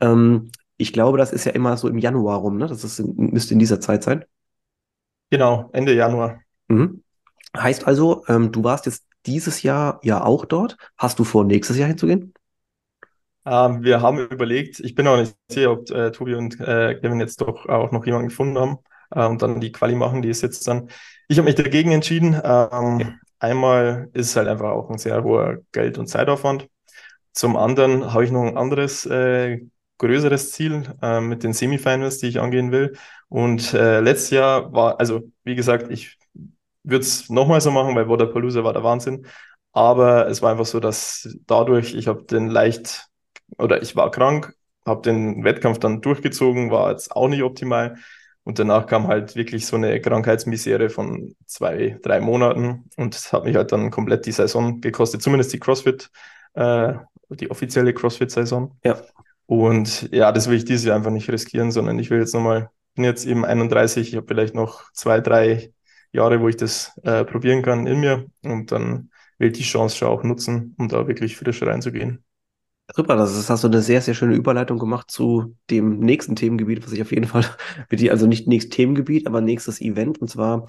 Ähm, 0.01 0.51
ich 0.79 0.93
glaube, 0.93 1.19
das 1.19 1.33
ist 1.33 1.45
ja 1.45 1.53
immer 1.53 1.77
so 1.77 1.89
im 1.89 1.99
Januar 1.99 2.39
rum, 2.39 2.57
ne? 2.57 2.67
Das 2.67 2.85
ist, 2.85 3.01
müsste 3.17 3.53
in 3.53 3.59
dieser 3.59 3.81
Zeit 3.81 4.05
sein. 4.05 4.25
Genau, 5.31 5.69
Ende 5.73 5.93
Januar. 5.93 6.41
Mhm. 6.69 7.03
Heißt 7.57 7.87
also, 7.87 8.25
ähm, 8.29 8.53
du 8.53 8.65
warst 8.65 8.87
jetzt 8.87 9.05
dieses 9.27 9.63
Jahr 9.63 10.01
ja 10.03 10.25
auch 10.25 10.45
dort. 10.45 10.77
Hast 10.97 11.19
du 11.19 11.25
vor, 11.25 11.45
nächstes 11.45 11.77
Jahr 11.77 11.89
hinzugehen? 11.89 12.33
Ähm, 13.45 13.83
wir 13.83 14.01
haben 14.01 14.19
überlegt, 14.19 14.81
ich 14.81 14.95
bin 14.95 15.07
auch 15.09 15.17
nicht 15.17 15.35
sicher, 15.49 15.73
ob 15.73 15.91
äh, 15.91 16.13
Tobi 16.13 16.35
und 16.35 16.61
äh, 16.61 16.95
Kevin 17.01 17.21
jetzt 17.21 17.41
doch 17.41 17.67
auch 17.67 17.91
noch 17.91 18.07
jemanden 18.07 18.29
gefunden 18.29 18.59
haben 18.59 18.79
äh, 19.11 19.27
und 19.27 19.43
dann 19.43 19.61
die 19.61 19.73
Quali 19.73 19.95
machen, 19.95 20.23
die 20.23 20.29
ist 20.29 20.43
jetzt 20.43 20.67
dann. 20.69 20.91
Ich 21.29 21.39
habe 21.39 21.47
mich 21.47 21.57
dagegen 21.57 21.91
entschieden. 21.91 22.41
Ähm, 22.43 23.19
einmal 23.39 24.11
ist 24.13 24.29
es 24.29 24.37
halt 24.37 24.49
einfach 24.49 24.71
auch 24.71 24.91
ein 24.91 24.99
sehr 24.99 25.25
hoher 25.25 25.59
Geld- 25.73 25.99
und 25.99 26.07
Zeitaufwand. 26.07 26.69
Zum 27.33 27.57
anderen 27.57 28.13
habe 28.13 28.25
ich 28.25 28.31
noch 28.31 28.45
ein 28.45 28.57
anderes 28.57 29.07
äh, 29.07 29.61
größeres 29.99 30.53
Ziel 30.53 30.85
äh, 31.03 31.21
mit 31.21 31.43
den 31.43 31.53
Semifinals, 31.53 32.19
die 32.19 32.29
ich 32.29 32.41
angehen 32.41 32.73
will. 32.73 32.97
Und 33.29 33.75
äh, 33.75 34.01
letztes 34.01 34.31
Jahr 34.31 34.73
war, 34.73 34.99
also 35.01 35.31
wie 35.45 35.55
gesagt, 35.55 35.91
ich 35.91 36.17
würde 36.85 37.03
es 37.03 37.29
nochmal 37.29 37.61
so 37.61 37.71
machen, 37.71 37.95
weil 37.95 38.09
Wodapalooza 38.09 38.65
war 38.65 38.73
der 38.73 38.85
Wahnsinn. 38.85 39.27
Aber 39.73 40.29
es 40.29 40.43
war 40.43 40.51
einfach 40.53 40.67
so, 40.67 40.81
dass 40.81 41.29
dadurch, 41.47 41.95
ich 41.95 42.09
habe 42.09 42.25
den 42.25 42.49
leicht, 42.49 43.07
oder 43.59 43.83
ich 43.83 43.95
war 43.97 44.11
krank, 44.11 44.55
habe 44.87 45.03
den 45.03 45.45
Wettkampf 45.45 45.79
dann 45.79 46.01
durchgezogen, 46.01 46.71
war 46.71 46.91
jetzt 46.91 47.15
auch 47.15 47.29
nicht 47.29 47.43
optimal. 47.43 47.97
Und 48.45 48.59
danach 48.59 48.87
kam 48.87 49.09
halt 49.09 49.37
wirklich 49.37 49.67
so 49.67 49.77
eine 49.77 50.01
Krankheitsmisere 50.01 50.89
von 50.89 51.35
zwei, 51.45 51.99
drei 52.03 52.21
Monaten. 52.21 52.89
Und 52.97 53.15
das 53.15 53.31
hat 53.33 53.45
mich 53.45 53.57
halt 53.57 53.73
dann 53.73 53.91
komplett 53.91 54.25
die 54.25 54.33
Saison 54.33 54.81
gekostet, 54.81 55.21
zumindest 55.21 55.53
die 55.53 55.59
CrossFit, 55.59 56.09
äh, 56.55 56.95
die 57.29 57.51
offizielle 57.51 57.93
CrossFit-Saison. 57.93 58.75
Ja. 58.85 58.97
Und 59.49 60.11
ja, 60.13 60.31
das 60.31 60.47
will 60.47 60.59
ich 60.59 60.67
dieses 60.67 60.85
Jahr 60.85 60.95
einfach 60.95 61.11
nicht 61.11 61.31
riskieren, 61.31 61.71
sondern 61.73 61.99
ich 61.99 62.11
will 62.11 62.19
jetzt 62.19 62.35
nochmal, 62.35 62.69
bin 62.95 63.05
jetzt 63.05 63.25
eben 63.25 63.47
31, 63.47 64.11
ich 64.11 64.17
habe 64.17 64.27
vielleicht 64.27 64.55
noch 64.55 64.93
zwei, 64.93 65.23
drei 65.23 65.73
Jahre, 66.13 66.43
wo 66.43 66.49
ich 66.49 66.57
das 66.57 66.93
äh, 67.03 67.25
probieren 67.25 67.63
kann 67.63 67.87
in 67.87 68.01
mir 68.01 68.27
und 68.43 68.71
dann 68.73 69.11
will 69.39 69.51
ich 69.51 69.57
die 69.57 69.65
Chance 69.65 69.97
schon 69.97 70.09
auch 70.09 70.23
nutzen, 70.23 70.75
um 70.77 70.89
da 70.89 71.09
wirklich 71.09 71.39
frisch 71.39 71.63
reinzugehen. 71.63 72.23
Super, 72.95 73.17
das 73.17 73.37
ist, 73.37 73.49
hast 73.49 73.65
du 73.65 73.69
eine 73.69 73.81
sehr, 73.81 74.03
sehr 74.03 74.13
schöne 74.13 74.35
Überleitung 74.35 74.79
gemacht 74.79 75.11
zu 75.11 75.57
dem 75.71 75.99
nächsten 75.99 76.37
Themengebiet, 76.37 76.85
was 76.85 76.93
ich 76.93 77.01
auf 77.01 77.13
jeden 77.13 77.27
Fall 77.27 77.45
mit 77.91 78.01
dir, 78.01 78.13
also 78.13 78.27
nicht 78.27 78.47
nächstes 78.49 78.77
Themengebiet, 78.77 79.27
aber 79.27 79.41
nächstes 79.41 79.81
Event. 79.81 80.19
Und 80.19 80.29
zwar, 80.29 80.67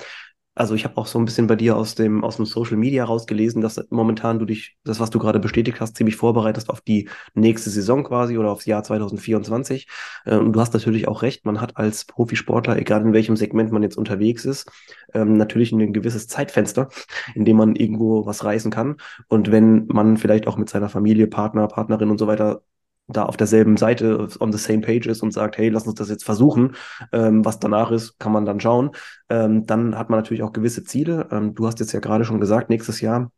also 0.55 0.75
ich 0.75 0.83
habe 0.83 0.97
auch 0.97 1.07
so 1.07 1.17
ein 1.17 1.25
bisschen 1.25 1.47
bei 1.47 1.55
dir 1.55 1.77
aus 1.77 1.95
dem, 1.95 2.23
aus 2.23 2.35
dem 2.35 2.45
Social 2.45 2.75
Media 2.75 3.05
rausgelesen, 3.05 3.61
dass 3.61 3.79
momentan 3.89 4.39
du 4.39 4.45
dich, 4.45 4.77
das, 4.83 4.99
was 4.99 5.09
du 5.09 5.17
gerade 5.17 5.39
bestätigt 5.39 5.79
hast, 5.79 5.95
ziemlich 5.95 6.17
vorbereitest 6.17 6.69
auf 6.69 6.81
die 6.81 7.07
nächste 7.33 7.69
Saison 7.69 8.03
quasi 8.03 8.37
oder 8.37 8.51
aufs 8.51 8.65
Jahr 8.65 8.83
2024. 8.83 9.87
Äh, 10.25 10.35
Und 10.35 10.53
du 10.53 10.59
hast 10.59 10.73
natürlich 10.73 11.07
auch 11.07 11.21
recht, 11.21 11.45
man 11.45 11.61
hat 11.61 11.77
als 11.77 12.03
Profisportler, 12.03 12.77
egal 12.77 13.01
in 13.03 13.13
welchem 13.13 13.37
Segment 13.37 13.71
man 13.71 13.83
jetzt 13.83 13.97
unterwegs 13.97 14.43
ist, 14.43 14.69
ähm, 15.13 15.33
natürlich 15.37 15.71
ein 15.71 15.93
gewisses 15.93 16.27
Zeitfenster, 16.27 16.89
in 17.35 17.45
dem 17.45 17.55
man 17.57 17.75
irgendwo 17.75 18.25
was 18.25 18.43
reißen 18.43 18.71
kann. 18.71 18.97
Und 19.29 19.51
wenn 19.51 19.87
man 19.87 20.17
vielleicht 20.17 20.47
auch 20.47 20.57
mit 20.57 20.69
seiner 20.69 20.89
Familie, 20.89 21.27
Partner, 21.27 21.67
Partnerin 21.67 22.09
und 22.09 22.17
so 22.17 22.27
weiter 22.27 22.63
da 23.09 23.25
auf 23.25 23.37
derselben 23.37 23.77
Seite 23.77 24.27
on 24.39 24.51
the 24.51 24.57
same 24.57 24.81
page 24.81 25.07
ist 25.07 25.21
und 25.23 25.31
sagt, 25.31 25.57
hey, 25.57 25.69
lass 25.69 25.87
uns 25.87 25.95
das 25.95 26.09
jetzt 26.09 26.23
versuchen, 26.23 26.75
ähm, 27.11 27.43
was 27.43 27.59
danach 27.59 27.91
ist, 27.91 28.19
kann 28.19 28.31
man 28.31 28.45
dann 28.45 28.59
schauen. 28.59 28.91
Ähm, 29.29 29.65
dann 29.65 29.97
hat 29.97 30.09
man 30.09 30.19
natürlich 30.19 30.43
auch 30.43 30.53
gewisse 30.53 30.83
Ziele. 30.83 31.27
Ähm, 31.31 31.55
du 31.55 31.67
hast 31.67 31.79
jetzt 31.79 31.91
ja 31.91 31.99
gerade 31.99 32.25
schon 32.25 32.39
gesagt, 32.39 32.69
nächstes 32.69 33.01
Jahr 33.01 33.31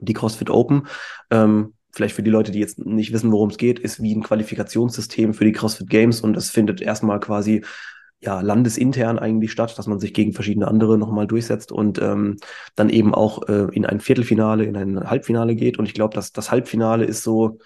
die 0.00 0.14
CrossFit 0.14 0.50
Open. 0.50 0.86
Ähm, 1.30 1.74
vielleicht 1.92 2.14
für 2.14 2.22
die 2.22 2.30
Leute, 2.30 2.52
die 2.52 2.60
jetzt 2.60 2.78
nicht 2.84 3.12
wissen, 3.12 3.32
worum 3.32 3.50
es 3.50 3.56
geht, 3.56 3.78
ist 3.78 4.02
wie 4.02 4.14
ein 4.14 4.22
Qualifikationssystem 4.22 5.34
für 5.34 5.44
die 5.44 5.52
CrossFit 5.52 5.90
Games 5.90 6.20
und 6.20 6.34
das 6.34 6.50
findet 6.50 6.80
erstmal 6.80 7.20
quasi 7.20 7.64
ja, 8.20 8.40
landesintern 8.40 9.18
eigentlich 9.18 9.52
statt, 9.52 9.78
dass 9.78 9.86
man 9.86 10.00
sich 10.00 10.12
gegen 10.12 10.32
verschiedene 10.32 10.66
andere 10.66 10.98
nochmal 10.98 11.26
durchsetzt 11.26 11.70
und 11.70 12.00
ähm, 12.02 12.36
dann 12.74 12.90
eben 12.90 13.14
auch 13.14 13.48
äh, 13.48 13.68
in 13.72 13.86
ein 13.86 14.00
Viertelfinale, 14.00 14.64
in 14.64 14.76
ein 14.76 15.08
Halbfinale 15.08 15.54
geht. 15.54 15.78
Und 15.78 15.86
ich 15.86 15.94
glaube, 15.94 16.14
dass 16.14 16.32
das 16.32 16.50
Halbfinale 16.50 17.04
ist 17.04 17.22
so, 17.22 17.58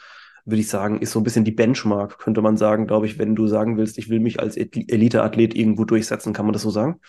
würde 0.44 0.60
ich 0.60 0.68
sagen, 0.68 1.00
ist 1.00 1.12
so 1.12 1.20
ein 1.20 1.22
bisschen 1.22 1.44
die 1.44 1.52
Benchmark, 1.52 2.18
könnte 2.18 2.42
man 2.42 2.56
sagen, 2.56 2.86
glaube 2.86 3.06
ich, 3.06 3.18
wenn 3.18 3.34
du 3.34 3.46
sagen 3.46 3.76
willst, 3.76 3.98
ich 3.98 4.08
will 4.08 4.20
mich 4.20 4.40
als 4.40 4.56
Elite-Athlet 4.56 5.54
irgendwo 5.54 5.84
durchsetzen, 5.84 6.32
kann 6.32 6.46
man 6.46 6.52
das 6.52 6.62
so 6.62 6.70
sagen? 6.70 7.00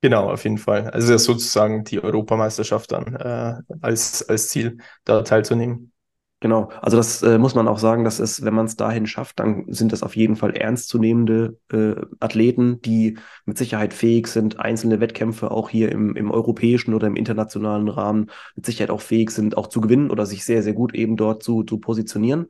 Genau, 0.00 0.30
auf 0.30 0.44
jeden 0.44 0.58
Fall. 0.58 0.88
Also 0.90 1.12
ja 1.12 1.18
sozusagen 1.18 1.82
die 1.82 2.00
Europameisterschaft 2.00 2.92
dann 2.92 3.16
äh, 3.16 3.54
als, 3.80 4.28
als 4.28 4.48
Ziel, 4.48 4.78
da 5.04 5.22
teilzunehmen. 5.22 5.92
Genau, 6.40 6.70
also 6.82 6.96
das 6.96 7.20
äh, 7.24 7.36
muss 7.36 7.56
man 7.56 7.66
auch 7.66 7.80
sagen, 7.80 8.04
dass 8.04 8.20
es, 8.20 8.44
wenn 8.44 8.54
man 8.54 8.66
es 8.66 8.76
dahin 8.76 9.08
schafft, 9.08 9.40
dann 9.40 9.64
sind 9.72 9.90
das 9.90 10.04
auf 10.04 10.14
jeden 10.14 10.36
Fall 10.36 10.52
ernstzunehmende 10.56 11.58
äh, 11.72 11.96
Athleten, 12.20 12.80
die 12.80 13.18
mit 13.44 13.58
Sicherheit 13.58 13.92
fähig 13.92 14.28
sind, 14.28 14.60
einzelne 14.60 15.00
Wettkämpfe 15.00 15.50
auch 15.50 15.68
hier 15.68 15.90
im, 15.90 16.14
im 16.14 16.30
europäischen 16.30 16.94
oder 16.94 17.08
im 17.08 17.16
internationalen 17.16 17.88
Rahmen 17.88 18.30
mit 18.54 18.66
Sicherheit 18.66 18.90
auch 18.90 19.00
fähig 19.00 19.32
sind, 19.32 19.56
auch 19.56 19.66
zu 19.66 19.80
gewinnen 19.80 20.12
oder 20.12 20.26
sich 20.26 20.44
sehr, 20.44 20.62
sehr 20.62 20.74
gut 20.74 20.94
eben 20.94 21.16
dort 21.16 21.42
zu, 21.42 21.64
zu 21.64 21.78
positionieren. 21.78 22.46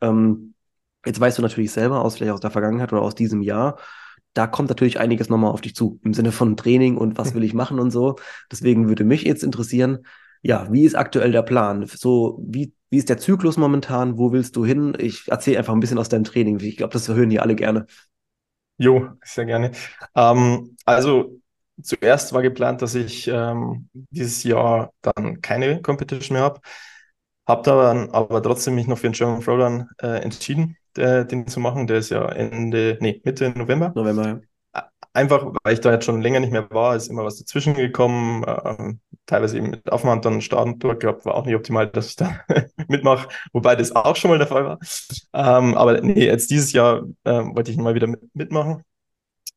Ähm, 0.00 0.54
jetzt 1.06 1.20
weißt 1.20 1.38
du 1.38 1.42
natürlich 1.42 1.70
selber 1.70 2.02
aus, 2.04 2.16
vielleicht 2.16 2.32
aus 2.32 2.40
der 2.40 2.50
Vergangenheit 2.50 2.92
oder 2.92 3.02
aus 3.02 3.14
diesem 3.14 3.40
Jahr, 3.42 3.78
da 4.34 4.48
kommt 4.48 4.68
natürlich 4.68 4.98
einiges 4.98 5.28
nochmal 5.28 5.52
auf 5.52 5.60
dich 5.60 5.76
zu, 5.76 6.00
im 6.02 6.12
Sinne 6.12 6.32
von 6.32 6.56
Training 6.56 6.96
und 6.96 7.18
was 7.18 7.34
will 7.34 7.44
ich 7.44 7.54
machen 7.54 7.78
und 7.78 7.90
so. 7.92 8.16
Deswegen 8.50 8.88
würde 8.88 9.04
mich 9.04 9.22
jetzt 9.22 9.44
interessieren, 9.44 10.06
ja, 10.42 10.72
wie 10.72 10.84
ist 10.84 10.94
aktuell 10.94 11.32
der 11.32 11.42
Plan? 11.42 11.86
So, 11.86 12.40
wie, 12.46 12.72
wie 12.90 12.98
ist 12.98 13.08
der 13.08 13.18
Zyklus 13.18 13.56
momentan? 13.56 14.18
Wo 14.18 14.32
willst 14.32 14.56
du 14.56 14.64
hin? 14.64 14.96
Ich 14.98 15.28
erzähle 15.28 15.58
einfach 15.58 15.74
ein 15.74 15.80
bisschen 15.80 15.98
aus 15.98 16.08
deinem 16.08 16.24
Training. 16.24 16.58
Ich 16.60 16.76
glaube, 16.76 16.92
das 16.92 17.08
hören 17.08 17.30
die 17.30 17.40
alle 17.40 17.54
gerne. 17.54 17.86
Jo, 18.78 19.10
sehr 19.24 19.44
gerne. 19.44 19.72
Ähm, 20.14 20.76
also 20.84 21.40
zuerst 21.82 22.32
war 22.32 22.42
geplant, 22.42 22.82
dass 22.82 22.94
ich 22.94 23.28
ähm, 23.28 23.88
dieses 23.92 24.44
Jahr 24.44 24.92
dann 25.02 25.40
keine 25.40 25.82
Competition 25.82 26.36
mehr 26.36 26.44
habe. 26.44 26.60
Habe 27.46 27.62
dann 27.62 28.10
aber 28.10 28.42
trotzdem 28.42 28.74
mich 28.74 28.86
noch 28.86 28.98
für 28.98 29.08
den 29.08 29.12
German 29.14 29.40
Throwdown 29.40 29.88
äh, 30.02 30.22
entschieden, 30.22 30.76
der, 30.96 31.24
den 31.24 31.46
zu 31.48 31.60
machen. 31.60 31.86
Der 31.86 31.98
ist 31.98 32.10
ja 32.10 32.28
Ende, 32.28 32.98
nee, 33.00 33.20
Mitte 33.24 33.50
November. 33.50 33.92
November, 33.94 34.26
ja. 34.26 34.40
Einfach, 35.18 35.52
weil 35.64 35.74
ich 35.74 35.80
da 35.80 35.90
jetzt 35.90 36.04
schon 36.04 36.22
länger 36.22 36.38
nicht 36.38 36.52
mehr 36.52 36.70
war, 36.70 36.94
ist 36.94 37.08
immer 37.08 37.24
was 37.24 37.38
dazwischen 37.38 37.74
gekommen. 37.74 38.44
Ähm, 38.46 39.00
teilweise 39.26 39.56
eben 39.56 39.70
mit 39.70 39.90
Aufwand 39.90 40.24
dann 40.24 40.40
starten 40.40 40.78
dort 40.78 41.00
gehabt, 41.00 41.24
war 41.26 41.34
auch 41.34 41.44
nicht 41.44 41.56
optimal, 41.56 41.88
dass 41.88 42.10
ich 42.10 42.16
da 42.16 42.38
mitmache, 42.88 43.28
wobei 43.52 43.74
das 43.74 43.90
auch 43.96 44.14
schon 44.14 44.30
mal 44.30 44.38
der 44.38 44.46
Fall 44.46 44.64
war. 44.64 44.78
Ähm, 45.34 45.74
aber 45.74 46.00
nee, 46.02 46.24
jetzt 46.24 46.52
dieses 46.52 46.72
Jahr 46.72 47.02
ähm, 47.24 47.56
wollte 47.56 47.72
ich 47.72 47.78
mal 47.78 47.96
wieder 47.96 48.06
mit, 48.06 48.20
mitmachen. 48.32 48.84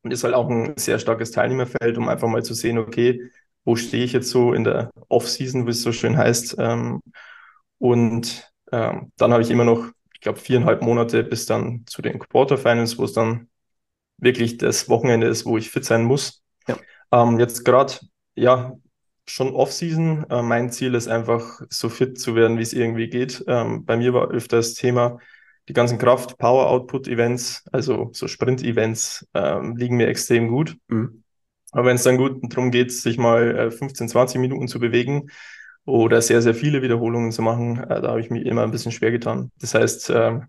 Und 0.02 0.10
ist 0.12 0.24
halt 0.24 0.34
auch 0.34 0.50
ein 0.50 0.74
sehr 0.76 0.98
starkes 0.98 1.30
Teilnehmerfeld, 1.30 1.96
um 1.98 2.08
einfach 2.08 2.28
mal 2.28 2.42
zu 2.42 2.54
sehen, 2.54 2.78
okay, 2.78 3.22
wo 3.64 3.76
stehe 3.76 4.04
ich 4.04 4.12
jetzt 4.12 4.30
so 4.30 4.52
in 4.54 4.64
der 4.64 4.90
Off-Season, 5.08 5.66
wie 5.66 5.70
es 5.70 5.82
so 5.82 5.92
schön 5.92 6.16
heißt. 6.18 6.56
Ähm, 6.58 7.00
und 7.78 8.50
ähm, 8.72 9.12
dann 9.16 9.32
habe 9.32 9.42
ich 9.42 9.50
immer 9.50 9.64
noch, 9.64 9.86
ich 10.14 10.20
glaube, 10.20 10.40
viereinhalb 10.40 10.82
Monate 10.82 11.22
bis 11.24 11.46
dann 11.46 11.84
zu 11.86 12.02
den 12.02 12.18
Quarterfinals, 12.18 12.98
wo 12.98 13.04
es 13.04 13.12
dann 13.12 13.48
wirklich 14.22 14.56
das 14.56 14.88
Wochenende 14.88 15.26
ist, 15.26 15.44
wo 15.44 15.58
ich 15.58 15.70
fit 15.70 15.84
sein 15.84 16.04
muss. 16.04 16.42
Ja. 16.68 16.76
Ähm, 17.12 17.38
jetzt 17.38 17.64
gerade, 17.64 17.94
ja, 18.34 18.76
schon 19.26 19.54
Off-Season. 19.54 20.26
Äh, 20.30 20.42
mein 20.42 20.70
Ziel 20.70 20.94
ist 20.94 21.08
einfach, 21.08 21.60
so 21.68 21.88
fit 21.88 22.18
zu 22.18 22.34
werden, 22.34 22.58
wie 22.58 22.62
es 22.62 22.72
irgendwie 22.72 23.08
geht. 23.08 23.44
Ähm, 23.46 23.84
bei 23.84 23.96
mir 23.96 24.14
war 24.14 24.30
öfter 24.30 24.58
das 24.58 24.74
Thema, 24.74 25.18
die 25.68 25.72
ganzen 25.72 25.98
Kraft, 25.98 26.38
Power 26.38 26.68
Output 26.68 27.08
Events, 27.08 27.64
also 27.72 28.10
so 28.12 28.26
Sprint 28.26 28.62
Events, 28.62 29.26
ähm, 29.34 29.76
liegen 29.76 29.96
mir 29.96 30.08
extrem 30.08 30.48
gut. 30.48 30.76
Mhm. 30.88 31.22
Aber 31.72 31.86
wenn 31.86 31.96
es 31.96 32.02
dann 32.02 32.18
gut 32.18 32.40
darum 32.52 32.70
geht, 32.70 32.92
sich 32.92 33.16
mal 33.18 33.56
äh, 33.56 33.70
15, 33.70 34.08
20 34.08 34.40
Minuten 34.40 34.68
zu 34.68 34.78
bewegen 34.78 35.30
oder 35.84 36.20
sehr, 36.20 36.42
sehr 36.42 36.54
viele 36.54 36.82
Wiederholungen 36.82 37.32
zu 37.32 37.42
machen, 37.42 37.78
äh, 37.78 38.00
da 38.00 38.08
habe 38.08 38.20
ich 38.20 38.30
mich 38.30 38.44
immer 38.44 38.62
ein 38.62 38.70
bisschen 38.70 38.92
schwer 38.92 39.10
getan. 39.10 39.50
Das 39.58 39.74
heißt, 39.74 40.10
äh, 40.10 40.40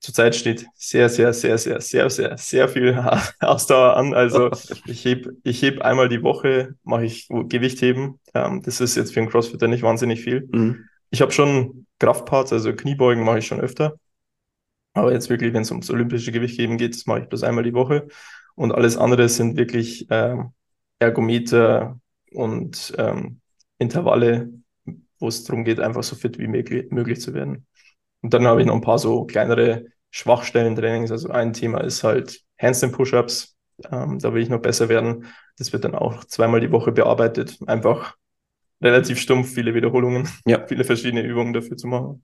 zurzeit 0.00 0.36
steht 0.36 0.66
sehr, 0.74 1.08
sehr, 1.08 1.32
sehr, 1.32 1.58
sehr, 1.58 1.80
sehr, 1.80 2.10
sehr, 2.10 2.38
sehr 2.38 2.68
viel 2.68 2.98
Ausdauer 3.40 3.96
an. 3.96 4.14
Also 4.14 4.50
ich 4.86 5.04
heb, 5.04 5.28
ich 5.42 5.62
heb 5.62 5.80
einmal 5.82 6.08
die 6.08 6.22
Woche, 6.22 6.74
mache 6.84 7.04
ich 7.04 7.28
Gewichtheben. 7.28 8.20
Ähm, 8.34 8.62
das 8.62 8.80
ist 8.80 8.96
jetzt 8.96 9.12
für 9.12 9.20
einen 9.20 9.28
Crossfitter 9.28 9.68
nicht 9.68 9.82
wahnsinnig 9.82 10.20
viel. 10.20 10.48
Mhm. 10.52 10.84
Ich 11.10 11.20
habe 11.22 11.32
schon 11.32 11.86
Kraftparts, 11.98 12.52
also 12.52 12.72
Kniebeugen 12.72 13.24
mache 13.24 13.38
ich 13.38 13.46
schon 13.46 13.60
öfter. 13.60 13.96
Aber 14.94 15.12
jetzt 15.12 15.30
wirklich, 15.30 15.52
wenn 15.52 15.62
es 15.62 15.70
ums 15.70 15.90
olympische 15.90 16.32
Gewichtheben 16.32 16.76
geht, 16.76 16.94
das 16.94 17.06
mache 17.06 17.20
ich 17.20 17.28
bloß 17.28 17.42
einmal 17.44 17.64
die 17.64 17.74
Woche. 17.74 18.08
Und 18.54 18.72
alles 18.72 18.96
andere 18.96 19.28
sind 19.28 19.56
wirklich 19.56 20.06
ähm, 20.10 20.52
Ergometer 20.98 22.00
und 22.32 22.92
ähm, 22.98 23.40
Intervalle, 23.78 24.50
wo 25.20 25.28
es 25.28 25.44
darum 25.44 25.64
geht, 25.64 25.78
einfach 25.78 26.02
so 26.02 26.16
fit 26.16 26.38
wie 26.38 26.48
möglich, 26.48 26.90
möglich 26.90 27.20
zu 27.20 27.34
werden. 27.34 27.67
Und 28.22 28.34
dann 28.34 28.46
habe 28.46 28.60
ich 28.60 28.66
noch 28.66 28.74
ein 28.74 28.80
paar 28.80 28.98
so 28.98 29.24
kleinere 29.24 29.86
Schwachstellen-Trainings. 30.10 31.10
Also 31.10 31.30
ein 31.30 31.52
Thema 31.52 31.82
ist 31.82 32.02
halt 32.04 32.40
Handstand-Push-Ups. 32.60 33.56
Ähm, 33.90 34.18
da 34.18 34.34
will 34.34 34.42
ich 34.42 34.48
noch 34.48 34.60
besser 34.60 34.88
werden. 34.88 35.26
Das 35.56 35.72
wird 35.72 35.84
dann 35.84 35.94
auch 35.94 36.24
zweimal 36.24 36.60
die 36.60 36.72
Woche 36.72 36.92
bearbeitet. 36.92 37.58
Einfach 37.66 38.16
relativ 38.80 39.20
stumpf, 39.20 39.52
viele 39.52 39.74
Wiederholungen, 39.74 40.28
ja. 40.46 40.64
viele 40.66 40.84
verschiedene 40.84 41.22
Übungen 41.22 41.52
dafür 41.52 41.76
zu 41.76 41.86
machen. 41.88 42.24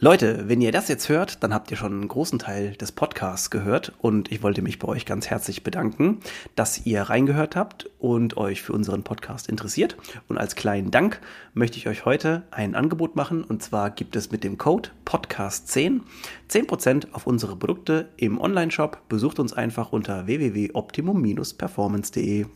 Leute, 0.00 0.48
wenn 0.48 0.60
ihr 0.60 0.70
das 0.70 0.86
jetzt 0.86 1.08
hört, 1.08 1.42
dann 1.42 1.52
habt 1.52 1.72
ihr 1.72 1.76
schon 1.76 1.90
einen 1.90 2.06
großen 2.06 2.38
Teil 2.38 2.76
des 2.76 2.92
Podcasts 2.92 3.50
gehört 3.50 3.94
und 3.98 4.30
ich 4.30 4.44
wollte 4.44 4.62
mich 4.62 4.78
bei 4.78 4.86
euch 4.86 5.06
ganz 5.06 5.28
herzlich 5.28 5.64
bedanken, 5.64 6.20
dass 6.54 6.86
ihr 6.86 7.02
reingehört 7.02 7.56
habt 7.56 7.90
und 7.98 8.36
euch 8.36 8.62
für 8.62 8.74
unseren 8.74 9.02
Podcast 9.02 9.48
interessiert. 9.48 9.96
Und 10.28 10.38
als 10.38 10.54
kleinen 10.54 10.92
Dank 10.92 11.20
möchte 11.52 11.78
ich 11.78 11.88
euch 11.88 12.04
heute 12.04 12.44
ein 12.52 12.76
Angebot 12.76 13.16
machen 13.16 13.42
und 13.42 13.60
zwar 13.60 13.90
gibt 13.90 14.14
es 14.14 14.30
mit 14.30 14.44
dem 14.44 14.56
Code 14.56 14.90
Podcast10 15.04 16.02
10% 16.48 17.12
auf 17.12 17.26
unsere 17.26 17.56
Produkte 17.56 18.08
im 18.16 18.40
Online-Shop. 18.40 19.00
Besucht 19.08 19.40
uns 19.40 19.52
einfach 19.52 19.90
unter 19.90 20.28
www.optimum-performance.de. 20.28 22.46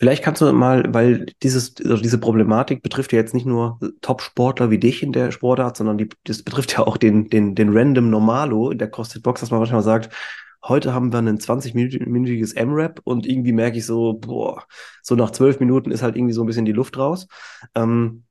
Vielleicht 0.00 0.24
kannst 0.24 0.40
du 0.40 0.50
mal, 0.54 0.82
weil 0.94 1.26
dieses, 1.42 1.74
also 1.84 1.98
diese 1.98 2.16
Problematik 2.16 2.82
betrifft 2.82 3.12
ja 3.12 3.18
jetzt 3.18 3.34
nicht 3.34 3.44
nur 3.44 3.78
Top-Sportler 4.00 4.70
wie 4.70 4.78
dich 4.78 5.02
in 5.02 5.12
der 5.12 5.30
Sportart, 5.30 5.76
sondern 5.76 5.98
die, 5.98 6.08
das 6.24 6.42
betrifft 6.42 6.72
ja 6.72 6.80
auch 6.86 6.96
den, 6.96 7.28
den, 7.28 7.54
den 7.54 7.76
Random 7.76 8.08
Normalo 8.08 8.70
in 8.70 8.78
der 8.78 8.90
CrossFit 8.90 9.22
Box, 9.22 9.42
dass 9.42 9.50
man 9.50 9.60
manchmal 9.60 9.82
sagt, 9.82 10.10
heute 10.64 10.94
haben 10.94 11.12
wir 11.12 11.18
ein 11.18 11.38
20-minütiges 11.38 12.56
M-Rap 12.56 13.02
und 13.04 13.26
irgendwie 13.26 13.52
merke 13.52 13.76
ich 13.76 13.84
so, 13.84 14.14
boah, 14.14 14.64
so 15.02 15.16
nach 15.16 15.32
zwölf 15.32 15.60
Minuten 15.60 15.90
ist 15.90 16.02
halt 16.02 16.16
irgendwie 16.16 16.32
so 16.32 16.42
ein 16.44 16.46
bisschen 16.46 16.64
die 16.64 16.72
Luft 16.72 16.96
raus. 16.96 17.28
Ähm, 17.74 18.24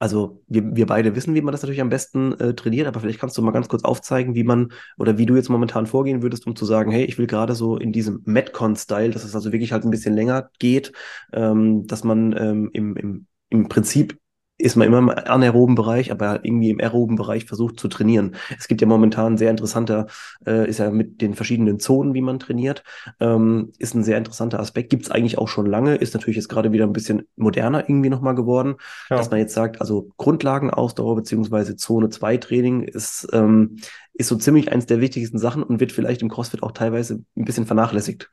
also 0.00 0.42
wir, 0.48 0.74
wir 0.74 0.86
beide 0.86 1.14
wissen, 1.14 1.34
wie 1.34 1.42
man 1.42 1.52
das 1.52 1.60
natürlich 1.62 1.82
am 1.82 1.90
besten 1.90 2.32
äh, 2.40 2.54
trainiert, 2.54 2.88
aber 2.88 3.00
vielleicht 3.00 3.20
kannst 3.20 3.36
du 3.36 3.42
mal 3.42 3.50
ganz 3.52 3.68
kurz 3.68 3.84
aufzeigen, 3.84 4.34
wie 4.34 4.44
man 4.44 4.72
oder 4.98 5.18
wie 5.18 5.26
du 5.26 5.36
jetzt 5.36 5.50
momentan 5.50 5.86
vorgehen 5.86 6.22
würdest, 6.22 6.46
um 6.46 6.56
zu 6.56 6.64
sagen, 6.64 6.90
hey, 6.90 7.04
ich 7.04 7.18
will 7.18 7.26
gerade 7.26 7.54
so 7.54 7.76
in 7.76 7.92
diesem 7.92 8.22
Metcon-Style, 8.24 9.10
dass 9.10 9.24
es 9.24 9.34
also 9.34 9.52
wirklich 9.52 9.72
halt 9.72 9.84
ein 9.84 9.90
bisschen 9.90 10.14
länger 10.14 10.50
geht, 10.58 10.92
ähm, 11.34 11.86
dass 11.86 12.02
man 12.02 12.34
ähm, 12.36 12.70
im, 12.72 12.96
im, 12.96 13.26
im 13.50 13.68
Prinzip 13.68 14.18
ist 14.60 14.76
man 14.76 14.86
immer 14.86 14.98
im 14.98 15.08
anaeroben 15.10 15.74
Bereich, 15.74 16.12
aber 16.12 16.44
irgendwie 16.44 16.70
im 16.70 16.80
aeroben 16.80 17.16
Bereich 17.16 17.44
versucht 17.44 17.80
zu 17.80 17.88
trainieren. 17.88 18.36
Es 18.58 18.68
gibt 18.68 18.80
ja 18.80 18.86
momentan 18.86 19.38
sehr 19.38 19.50
interessanter, 19.50 20.06
äh, 20.46 20.68
ist 20.68 20.78
ja 20.78 20.90
mit 20.90 21.20
den 21.20 21.34
verschiedenen 21.34 21.80
Zonen, 21.80 22.14
wie 22.14 22.20
man 22.20 22.38
trainiert, 22.38 22.84
ähm, 23.20 23.72
ist 23.78 23.94
ein 23.94 24.04
sehr 24.04 24.18
interessanter 24.18 24.60
Aspekt. 24.60 24.90
Gibt 24.90 25.04
es 25.04 25.10
eigentlich 25.10 25.38
auch 25.38 25.48
schon 25.48 25.66
lange, 25.66 25.96
ist 25.96 26.14
natürlich 26.14 26.36
jetzt 26.36 26.48
gerade 26.48 26.72
wieder 26.72 26.86
ein 26.86 26.92
bisschen 26.92 27.26
moderner 27.36 27.88
irgendwie 27.88 28.10
nochmal 28.10 28.34
geworden, 28.34 28.76
ja. 29.08 29.16
dass 29.16 29.30
man 29.30 29.40
jetzt 29.40 29.54
sagt, 29.54 29.80
also 29.80 30.10
Grundlagenausdauer 30.16 31.16
beziehungsweise 31.16 31.76
Zone 31.76 32.10
2 32.10 32.36
Training 32.36 32.82
ist, 32.82 33.28
ähm, 33.32 33.76
ist 34.12 34.28
so 34.28 34.36
ziemlich 34.36 34.70
eins 34.70 34.86
der 34.86 35.00
wichtigsten 35.00 35.38
Sachen 35.38 35.62
und 35.62 35.80
wird 35.80 35.92
vielleicht 35.92 36.22
im 36.22 36.28
CrossFit 36.28 36.62
auch 36.62 36.72
teilweise 36.72 37.24
ein 37.36 37.44
bisschen 37.44 37.66
vernachlässigt. 37.66 38.30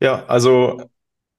Ja, 0.00 0.24
also 0.26 0.82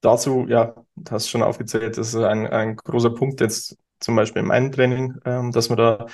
dazu, 0.01 0.45
ja, 0.47 0.75
du 0.95 1.11
hast 1.11 1.29
schon 1.29 1.43
aufgezählt, 1.43 1.97
das 1.97 2.09
ist 2.09 2.15
ein, 2.15 2.47
ein 2.47 2.75
großer 2.75 3.11
Punkt 3.11 3.41
jetzt 3.41 3.77
zum 3.99 4.15
Beispiel 4.15 4.41
in 4.41 4.47
meinem 4.47 4.71
Training, 4.71 5.15
ähm, 5.25 5.51
dass 5.51 5.69
man 5.69 5.77
da 5.77 6.05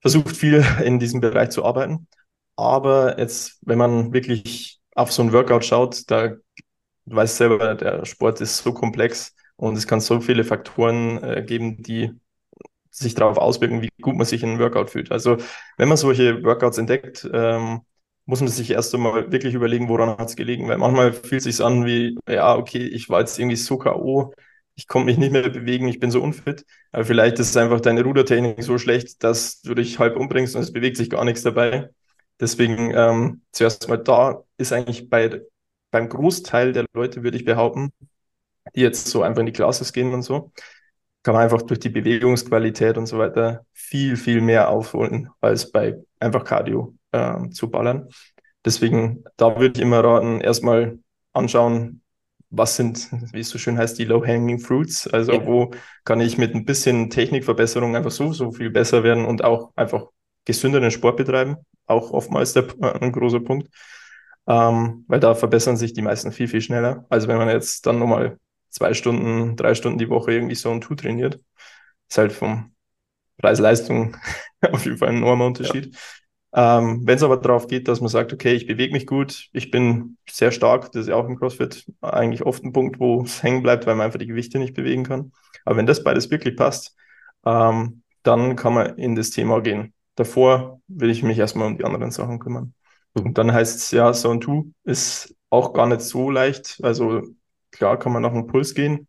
versucht, 0.00 0.36
viel 0.36 0.64
in 0.84 0.98
diesem 0.98 1.20
Bereich 1.20 1.50
zu 1.50 1.64
arbeiten. 1.64 2.08
Aber 2.56 3.18
jetzt, 3.18 3.58
wenn 3.62 3.78
man 3.78 4.12
wirklich 4.12 4.80
auf 4.94 5.12
so 5.12 5.22
ein 5.22 5.32
Workout 5.32 5.64
schaut, 5.64 6.10
da 6.10 6.28
du 7.06 7.16
weißt 7.16 7.36
selber, 7.36 7.74
der 7.74 8.04
Sport 8.04 8.40
ist 8.40 8.58
so 8.58 8.72
komplex 8.72 9.34
und 9.56 9.76
es 9.76 9.86
kann 9.86 10.00
so 10.00 10.20
viele 10.20 10.44
Faktoren 10.44 11.22
äh, 11.22 11.42
geben, 11.46 11.82
die 11.82 12.12
sich 12.90 13.14
darauf 13.14 13.38
auswirken, 13.38 13.82
wie 13.82 13.90
gut 14.00 14.16
man 14.16 14.26
sich 14.26 14.42
in 14.42 14.50
einem 14.50 14.58
Workout 14.58 14.90
fühlt. 14.90 15.12
Also 15.12 15.36
wenn 15.76 15.88
man 15.88 15.98
solche 15.98 16.42
Workouts 16.42 16.78
entdeckt, 16.78 17.28
ähm, 17.32 17.82
muss 18.26 18.40
man 18.40 18.48
sich 18.48 18.70
erst 18.70 18.94
einmal 18.94 19.30
wirklich 19.32 19.54
überlegen, 19.54 19.88
woran 19.88 20.10
hat 20.10 20.28
es 20.28 20.36
gelegen. 20.36 20.68
Weil 20.68 20.78
manchmal 20.78 21.12
fühlt 21.12 21.40
es 21.40 21.44
sich 21.44 21.64
an 21.64 21.86
wie, 21.86 22.18
ja, 22.28 22.56
okay, 22.56 22.86
ich 22.86 23.08
war 23.08 23.20
jetzt 23.20 23.38
irgendwie 23.38 23.56
so 23.56 23.78
K.O., 23.78 24.32
ich 24.78 24.88
konnte 24.88 25.06
mich 25.06 25.16
nicht 25.16 25.32
mehr 25.32 25.48
bewegen, 25.48 25.88
ich 25.88 26.00
bin 26.00 26.10
so 26.10 26.22
unfit. 26.22 26.66
Aber 26.92 27.04
vielleicht 27.04 27.38
ist 27.38 27.56
einfach 27.56 27.80
deine 27.80 28.02
Rudertechnik 28.02 28.62
so 28.62 28.76
schlecht, 28.78 29.22
dass 29.24 29.62
du 29.62 29.74
dich 29.74 29.98
halb 29.98 30.16
umbringst 30.16 30.54
und 30.54 30.62
es 30.62 30.72
bewegt 30.72 30.98
sich 30.98 31.08
gar 31.08 31.24
nichts 31.24 31.42
dabei. 31.42 31.88
Deswegen 32.40 32.92
ähm, 32.94 33.42
zuerst 33.52 33.88
mal 33.88 33.96
da 33.96 34.42
ist 34.58 34.72
eigentlich 34.72 35.08
bei, 35.08 35.40
beim 35.90 36.08
Großteil 36.10 36.72
der 36.72 36.84
Leute, 36.92 37.22
würde 37.22 37.38
ich 37.38 37.44
behaupten, 37.46 37.90
die 38.74 38.80
jetzt 38.80 39.06
so 39.08 39.22
einfach 39.22 39.40
in 39.40 39.46
die 39.46 39.52
Classes 39.52 39.92
gehen 39.92 40.12
und 40.12 40.22
so, 40.22 40.52
kann 41.22 41.34
man 41.34 41.42
einfach 41.44 41.62
durch 41.62 41.80
die 41.80 41.88
Bewegungsqualität 41.88 42.98
und 42.98 43.06
so 43.06 43.18
weiter 43.18 43.64
viel, 43.72 44.16
viel 44.16 44.40
mehr 44.40 44.68
aufholen 44.68 45.30
als 45.40 45.70
bei 45.72 45.96
einfach 46.20 46.44
Cardio 46.44 46.94
äh, 47.16 47.50
zu 47.50 47.70
ballern. 47.70 48.08
Deswegen, 48.64 49.24
da 49.36 49.58
würde 49.58 49.78
ich 49.78 49.82
immer 49.82 50.02
raten, 50.02 50.40
erstmal 50.40 50.98
anschauen, 51.32 52.02
was 52.50 52.76
sind, 52.76 53.08
wie 53.32 53.40
es 53.40 53.48
so 53.48 53.58
schön 53.58 53.78
heißt, 53.78 53.98
die 53.98 54.04
Low-Hanging 54.04 54.58
Fruits? 54.58 55.06
Also 55.08 55.32
ja. 55.32 55.46
wo 55.46 55.70
kann 56.04 56.20
ich 56.20 56.38
mit 56.38 56.54
ein 56.54 56.64
bisschen 56.64 57.10
Technikverbesserung 57.10 57.96
einfach 57.96 58.10
so, 58.10 58.32
so 58.32 58.52
viel 58.52 58.70
besser 58.70 59.02
werden 59.02 59.24
und 59.24 59.44
auch 59.44 59.72
einfach 59.76 60.06
gesünderen 60.44 60.90
Sport 60.90 61.16
betreiben? 61.16 61.56
Auch 61.86 62.10
oftmals 62.10 62.52
der, 62.52 62.66
äh, 62.82 62.98
ein 63.00 63.12
großer 63.12 63.40
Punkt. 63.40 63.68
Ähm, 64.48 65.04
weil 65.08 65.20
da 65.20 65.34
verbessern 65.34 65.76
sich 65.76 65.92
die 65.92 66.02
meisten 66.02 66.30
viel, 66.30 66.48
viel 66.48 66.60
schneller. 66.60 67.04
Also 67.08 67.26
wenn 67.26 67.38
man 67.38 67.48
jetzt 67.48 67.84
dann 67.86 67.98
nochmal 67.98 68.38
zwei 68.70 68.94
Stunden, 68.94 69.56
drei 69.56 69.74
Stunden 69.74 69.98
die 69.98 70.08
Woche 70.08 70.32
irgendwie 70.32 70.54
so 70.54 70.70
ein 70.70 70.80
Two 70.80 70.94
trainiert, 70.94 71.40
ist 72.08 72.18
halt 72.18 72.32
vom 72.32 72.72
Preis-Leistung 73.38 74.16
auf 74.72 74.84
jeden 74.84 74.98
Fall 74.98 75.08
ein 75.08 75.16
enormer 75.16 75.46
Unterschied. 75.46 75.92
Ja. 75.92 76.00
Ähm, 76.54 77.02
Wenn 77.04 77.16
es 77.16 77.22
aber 77.22 77.36
darauf 77.36 77.66
geht, 77.66 77.88
dass 77.88 78.00
man 78.00 78.08
sagt, 78.08 78.32
okay, 78.32 78.54
ich 78.54 78.66
bewege 78.66 78.92
mich 78.92 79.06
gut, 79.06 79.48
ich 79.52 79.70
bin 79.70 80.16
sehr 80.28 80.52
stark, 80.52 80.92
das 80.92 81.02
ist 81.02 81.08
ja 81.08 81.16
auch 81.16 81.26
im 81.28 81.36
CrossFit 81.36 81.86
eigentlich 82.00 82.44
oft 82.44 82.64
ein 82.64 82.72
Punkt, 82.72 82.98
wo 82.98 83.22
es 83.22 83.42
hängen 83.42 83.62
bleibt, 83.62 83.86
weil 83.86 83.94
man 83.94 84.06
einfach 84.06 84.18
die 84.18 84.26
Gewichte 84.26 84.58
nicht 84.58 84.74
bewegen 84.74 85.04
kann. 85.04 85.32
Aber 85.64 85.76
wenn 85.76 85.86
das 85.86 86.02
beides 86.04 86.30
wirklich 86.30 86.56
passt, 86.56 86.96
ähm, 87.44 88.02
dann 88.22 88.56
kann 88.56 88.74
man 88.74 88.96
in 88.98 89.14
das 89.16 89.30
Thema 89.30 89.60
gehen. 89.60 89.92
Davor 90.14 90.80
will 90.88 91.10
ich 91.10 91.22
mich 91.22 91.38
erstmal 91.38 91.66
um 91.68 91.76
die 91.78 91.84
anderen 91.84 92.10
Sachen 92.10 92.38
kümmern. 92.38 92.74
Und 93.12 93.36
dann 93.38 93.52
heißt 93.52 93.76
es 93.76 93.90
ja, 93.90 94.12
Zone 94.12 94.40
2 94.40 94.72
ist 94.84 95.34
auch 95.50 95.72
gar 95.72 95.86
nicht 95.86 96.00
so 96.00 96.30
leicht. 96.30 96.78
Also 96.82 97.22
klar 97.70 97.98
kann 97.98 98.12
man 98.12 98.22
nach 98.22 98.32
einem 98.32 98.46
Puls 98.46 98.74
gehen, 98.74 99.08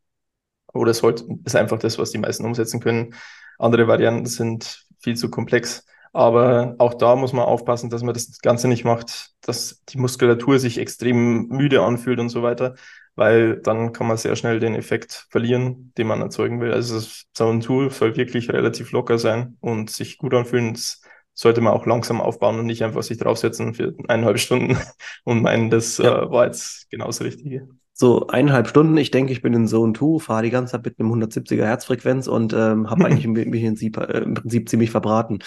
aber 0.68 0.86
das 0.86 1.02
ist 1.46 1.56
einfach 1.56 1.80
das, 1.80 1.98
was 1.98 2.12
die 2.12 2.18
meisten 2.18 2.46
umsetzen 2.46 2.80
können. 2.80 3.16
Andere 3.58 3.88
Varianten 3.88 4.26
sind 4.26 4.86
viel 5.00 5.16
zu 5.18 5.30
komplex. 5.30 5.86
Aber 6.14 6.76
auch 6.80 6.94
da 6.94 7.16
muss 7.16 7.34
man 7.34 7.46
aufpassen, 7.46 7.90
dass 7.90 8.04
man 8.04 8.14
das 8.14 8.40
Ganze 8.40 8.68
nicht 8.68 8.84
macht, 8.84 9.32
dass 9.42 9.84
die 9.90 9.98
Muskulatur 9.98 10.60
sich 10.60 10.78
extrem 10.78 11.48
müde 11.48 11.82
anfühlt 11.84 12.20
und 12.20 12.30
so 12.30 12.44
weiter, 12.44 12.76
weil 13.16 13.58
dann 13.62 13.94
kann 13.94 14.08
man 14.08 14.18
sehr 14.18 14.36
schnell 14.36 14.60
den 14.60 14.76
Effekt 14.76 15.28
verlieren, 15.30 15.94
den 15.98 16.08
man 16.08 16.22
erzeugen 16.22 16.62
will. 16.62 16.74
Also 16.74 17.00
so 17.36 17.50
ein 17.50 17.62
Tool 17.62 17.90
soll 17.90 18.16
wirklich 18.18 18.50
relativ 18.50 18.92
locker 18.92 19.18
sein 19.18 19.58
und 19.60 19.90
sich 19.90 20.18
gut 20.18 20.34
anfühlen. 20.34 20.74
Das 20.74 21.02
sollte 21.34 21.62
man 21.62 21.74
auch 21.74 21.86
langsam 21.86 22.20
aufbauen 22.20 22.60
und 22.60 22.66
nicht 22.66 22.84
einfach 22.84 23.04
sich 23.04 23.18
draufsetzen 23.18 23.76
für 23.76 23.94
eineinhalb 24.08 24.40
Stunden 24.40 24.78
und 25.24 25.42
meinen, 25.42 25.70
das 25.70 25.98
ja. 25.98 26.24
äh, 26.24 26.32
war 26.32 26.46
jetzt 26.46 26.90
genau 26.90 27.08
das 27.08 27.22
Richtige 27.22 27.68
so 28.00 28.28
eineinhalb 28.28 28.68
Stunden. 28.68 28.96
Ich 28.98 29.10
denke, 29.10 29.34
ich 29.34 29.42
bin 29.42 29.54
in 29.54 29.68
Zone 29.68 29.94
2, 29.94 30.20
fahre 30.20 30.44
die 30.44 30.52
ganze 30.52 30.74
Zeit 30.74 30.86
mit 30.86 31.00
einem 31.00 31.12
170er 31.12 31.66
Herzfrequenz 31.66 32.28
und 32.28 32.54
ähm, 32.54 32.90
habe 32.90 33.06
eigentlich 33.06 33.28
mich 33.28 33.46
im 33.46 33.52
Prinzip, 33.52 33.98
äh, 33.98 34.20
im 34.20 34.36
Prinzip 34.36 34.70
ziemlich 34.70 34.92
verbraten. 34.92 35.40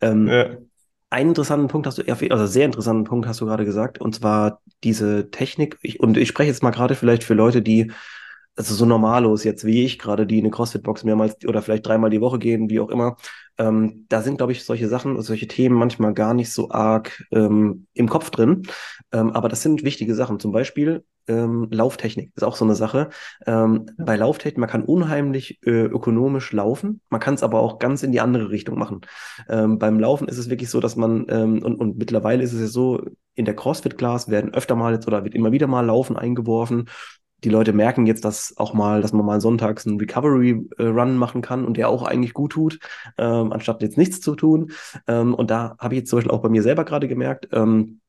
Ähm, 0.00 0.28
ja. 0.28 0.46
Einen 1.10 1.30
interessanten 1.30 1.68
Punkt 1.68 1.86
hast 1.86 1.98
du, 1.98 2.02
also 2.06 2.46
sehr 2.46 2.66
interessanten 2.66 3.04
Punkt 3.04 3.26
hast 3.26 3.40
du 3.40 3.46
gerade 3.46 3.64
gesagt, 3.64 4.00
und 4.00 4.14
zwar 4.14 4.60
diese 4.84 5.30
Technik. 5.30 5.78
Ich, 5.82 5.98
und 6.00 6.16
ich 6.16 6.28
spreche 6.28 6.50
jetzt 6.50 6.62
mal 6.62 6.70
gerade 6.70 6.94
vielleicht 6.94 7.24
für 7.24 7.34
Leute, 7.34 7.62
die 7.62 7.90
also 8.58 8.74
so 8.74 8.84
normalos 8.84 9.44
jetzt 9.44 9.64
wie 9.64 9.84
ich 9.84 10.00
gerade, 10.00 10.26
die 10.26 10.38
in 10.38 10.44
eine 10.44 10.50
CrossFit-Box 10.50 11.04
mehrmals 11.04 11.36
oder 11.46 11.62
vielleicht 11.62 11.86
dreimal 11.86 12.10
die 12.10 12.20
Woche 12.20 12.40
gehen, 12.40 12.68
wie 12.68 12.80
auch 12.80 12.88
immer, 12.88 13.16
ähm, 13.56 14.06
da 14.08 14.20
sind, 14.20 14.38
glaube 14.38 14.50
ich, 14.50 14.64
solche 14.64 14.88
Sachen, 14.88 15.20
solche 15.22 15.46
Themen 15.46 15.76
manchmal 15.76 16.12
gar 16.12 16.34
nicht 16.34 16.52
so 16.52 16.70
arg 16.70 17.24
ähm, 17.30 17.86
im 17.94 18.08
Kopf 18.08 18.30
drin. 18.30 18.64
Ähm, 19.12 19.30
aber 19.30 19.48
das 19.48 19.62
sind 19.62 19.84
wichtige 19.84 20.14
Sachen. 20.14 20.40
Zum 20.40 20.50
Beispiel 20.50 21.04
ähm, 21.28 21.68
Lauftechnik 21.70 22.32
ist 22.34 22.42
auch 22.42 22.56
so 22.56 22.64
eine 22.64 22.74
Sache. 22.74 23.10
Ähm, 23.46 23.86
ja. 23.86 24.04
Bei 24.04 24.16
Lauftechnik, 24.16 24.58
man 24.58 24.68
kann 24.68 24.82
unheimlich 24.84 25.60
äh, 25.64 25.84
ökonomisch 25.84 26.52
laufen, 26.52 27.00
man 27.10 27.20
kann 27.20 27.34
es 27.34 27.44
aber 27.44 27.60
auch 27.60 27.78
ganz 27.78 28.02
in 28.02 28.10
die 28.10 28.20
andere 28.20 28.50
Richtung 28.50 28.76
machen. 28.76 29.02
Ähm, 29.48 29.78
beim 29.78 30.00
Laufen 30.00 30.26
ist 30.26 30.38
es 30.38 30.50
wirklich 30.50 30.70
so, 30.70 30.80
dass 30.80 30.96
man, 30.96 31.26
ähm, 31.28 31.62
und, 31.62 31.76
und 31.76 31.96
mittlerweile 31.96 32.42
ist 32.42 32.54
es 32.54 32.60
ja 32.60 32.66
so, 32.66 33.02
in 33.34 33.44
der 33.44 33.54
CrossFit-Class 33.54 34.30
werden 34.30 34.52
öfter 34.52 34.74
mal 34.74 34.94
jetzt 34.94 35.06
oder 35.06 35.22
wird 35.22 35.36
immer 35.36 35.52
wieder 35.52 35.68
mal 35.68 35.86
Laufen 35.86 36.16
eingeworfen 36.16 36.86
die 37.44 37.50
Leute 37.50 37.72
merken 37.72 38.06
jetzt, 38.06 38.24
dass 38.24 38.54
auch 38.56 38.74
mal, 38.74 39.00
dass 39.02 39.12
man 39.12 39.24
mal 39.24 39.40
sonntags 39.40 39.86
einen 39.86 39.98
Recovery-Run 40.00 41.16
machen 41.16 41.42
kann 41.42 41.64
und 41.64 41.76
der 41.76 41.88
auch 41.88 42.02
eigentlich 42.02 42.34
gut 42.34 42.52
tut, 42.52 42.78
ähm, 43.16 43.52
anstatt 43.52 43.82
jetzt 43.82 43.96
nichts 43.98 44.20
zu 44.20 44.34
tun. 44.34 44.72
Ähm, 45.06 45.34
und 45.34 45.50
da 45.50 45.76
habe 45.78 45.94
ich 45.94 46.00
jetzt 46.00 46.10
zum 46.10 46.18
Beispiel 46.18 46.32
auch 46.32 46.42
bei 46.42 46.48
mir 46.48 46.62
selber 46.62 46.84
gerade 46.84 47.08
gemerkt, 47.08 47.48
ähm, 47.52 48.00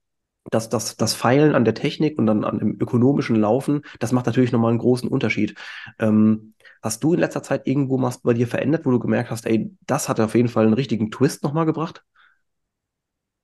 dass 0.51 0.69
das, 0.69 0.97
das 0.97 1.13
Feilen 1.13 1.55
an 1.55 1.65
der 1.65 1.75
Technik 1.75 2.17
und 2.17 2.25
dann 2.25 2.43
an 2.43 2.59
dem 2.59 2.77
ökonomischen 2.79 3.35
Laufen, 3.35 3.83
das 3.99 4.11
macht 4.11 4.25
natürlich 4.25 4.51
nochmal 4.51 4.71
einen 4.71 4.79
großen 4.79 5.09
Unterschied. 5.09 5.55
Ähm, 5.99 6.53
hast 6.81 7.03
du 7.03 7.13
in 7.13 7.19
letzter 7.19 7.43
Zeit 7.43 7.67
irgendwo 7.67 8.01
was 8.01 8.19
bei 8.21 8.33
dir 8.33 8.47
verändert, 8.47 8.85
wo 8.85 8.91
du 8.91 8.99
gemerkt 8.99 9.31
hast, 9.31 9.45
ey, 9.45 9.75
das 9.85 10.09
hat 10.09 10.19
auf 10.19 10.35
jeden 10.35 10.49
Fall 10.49 10.65
einen 10.65 10.73
richtigen 10.73 11.11
Twist 11.11 11.43
nochmal 11.43 11.65
gebracht? 11.65 12.03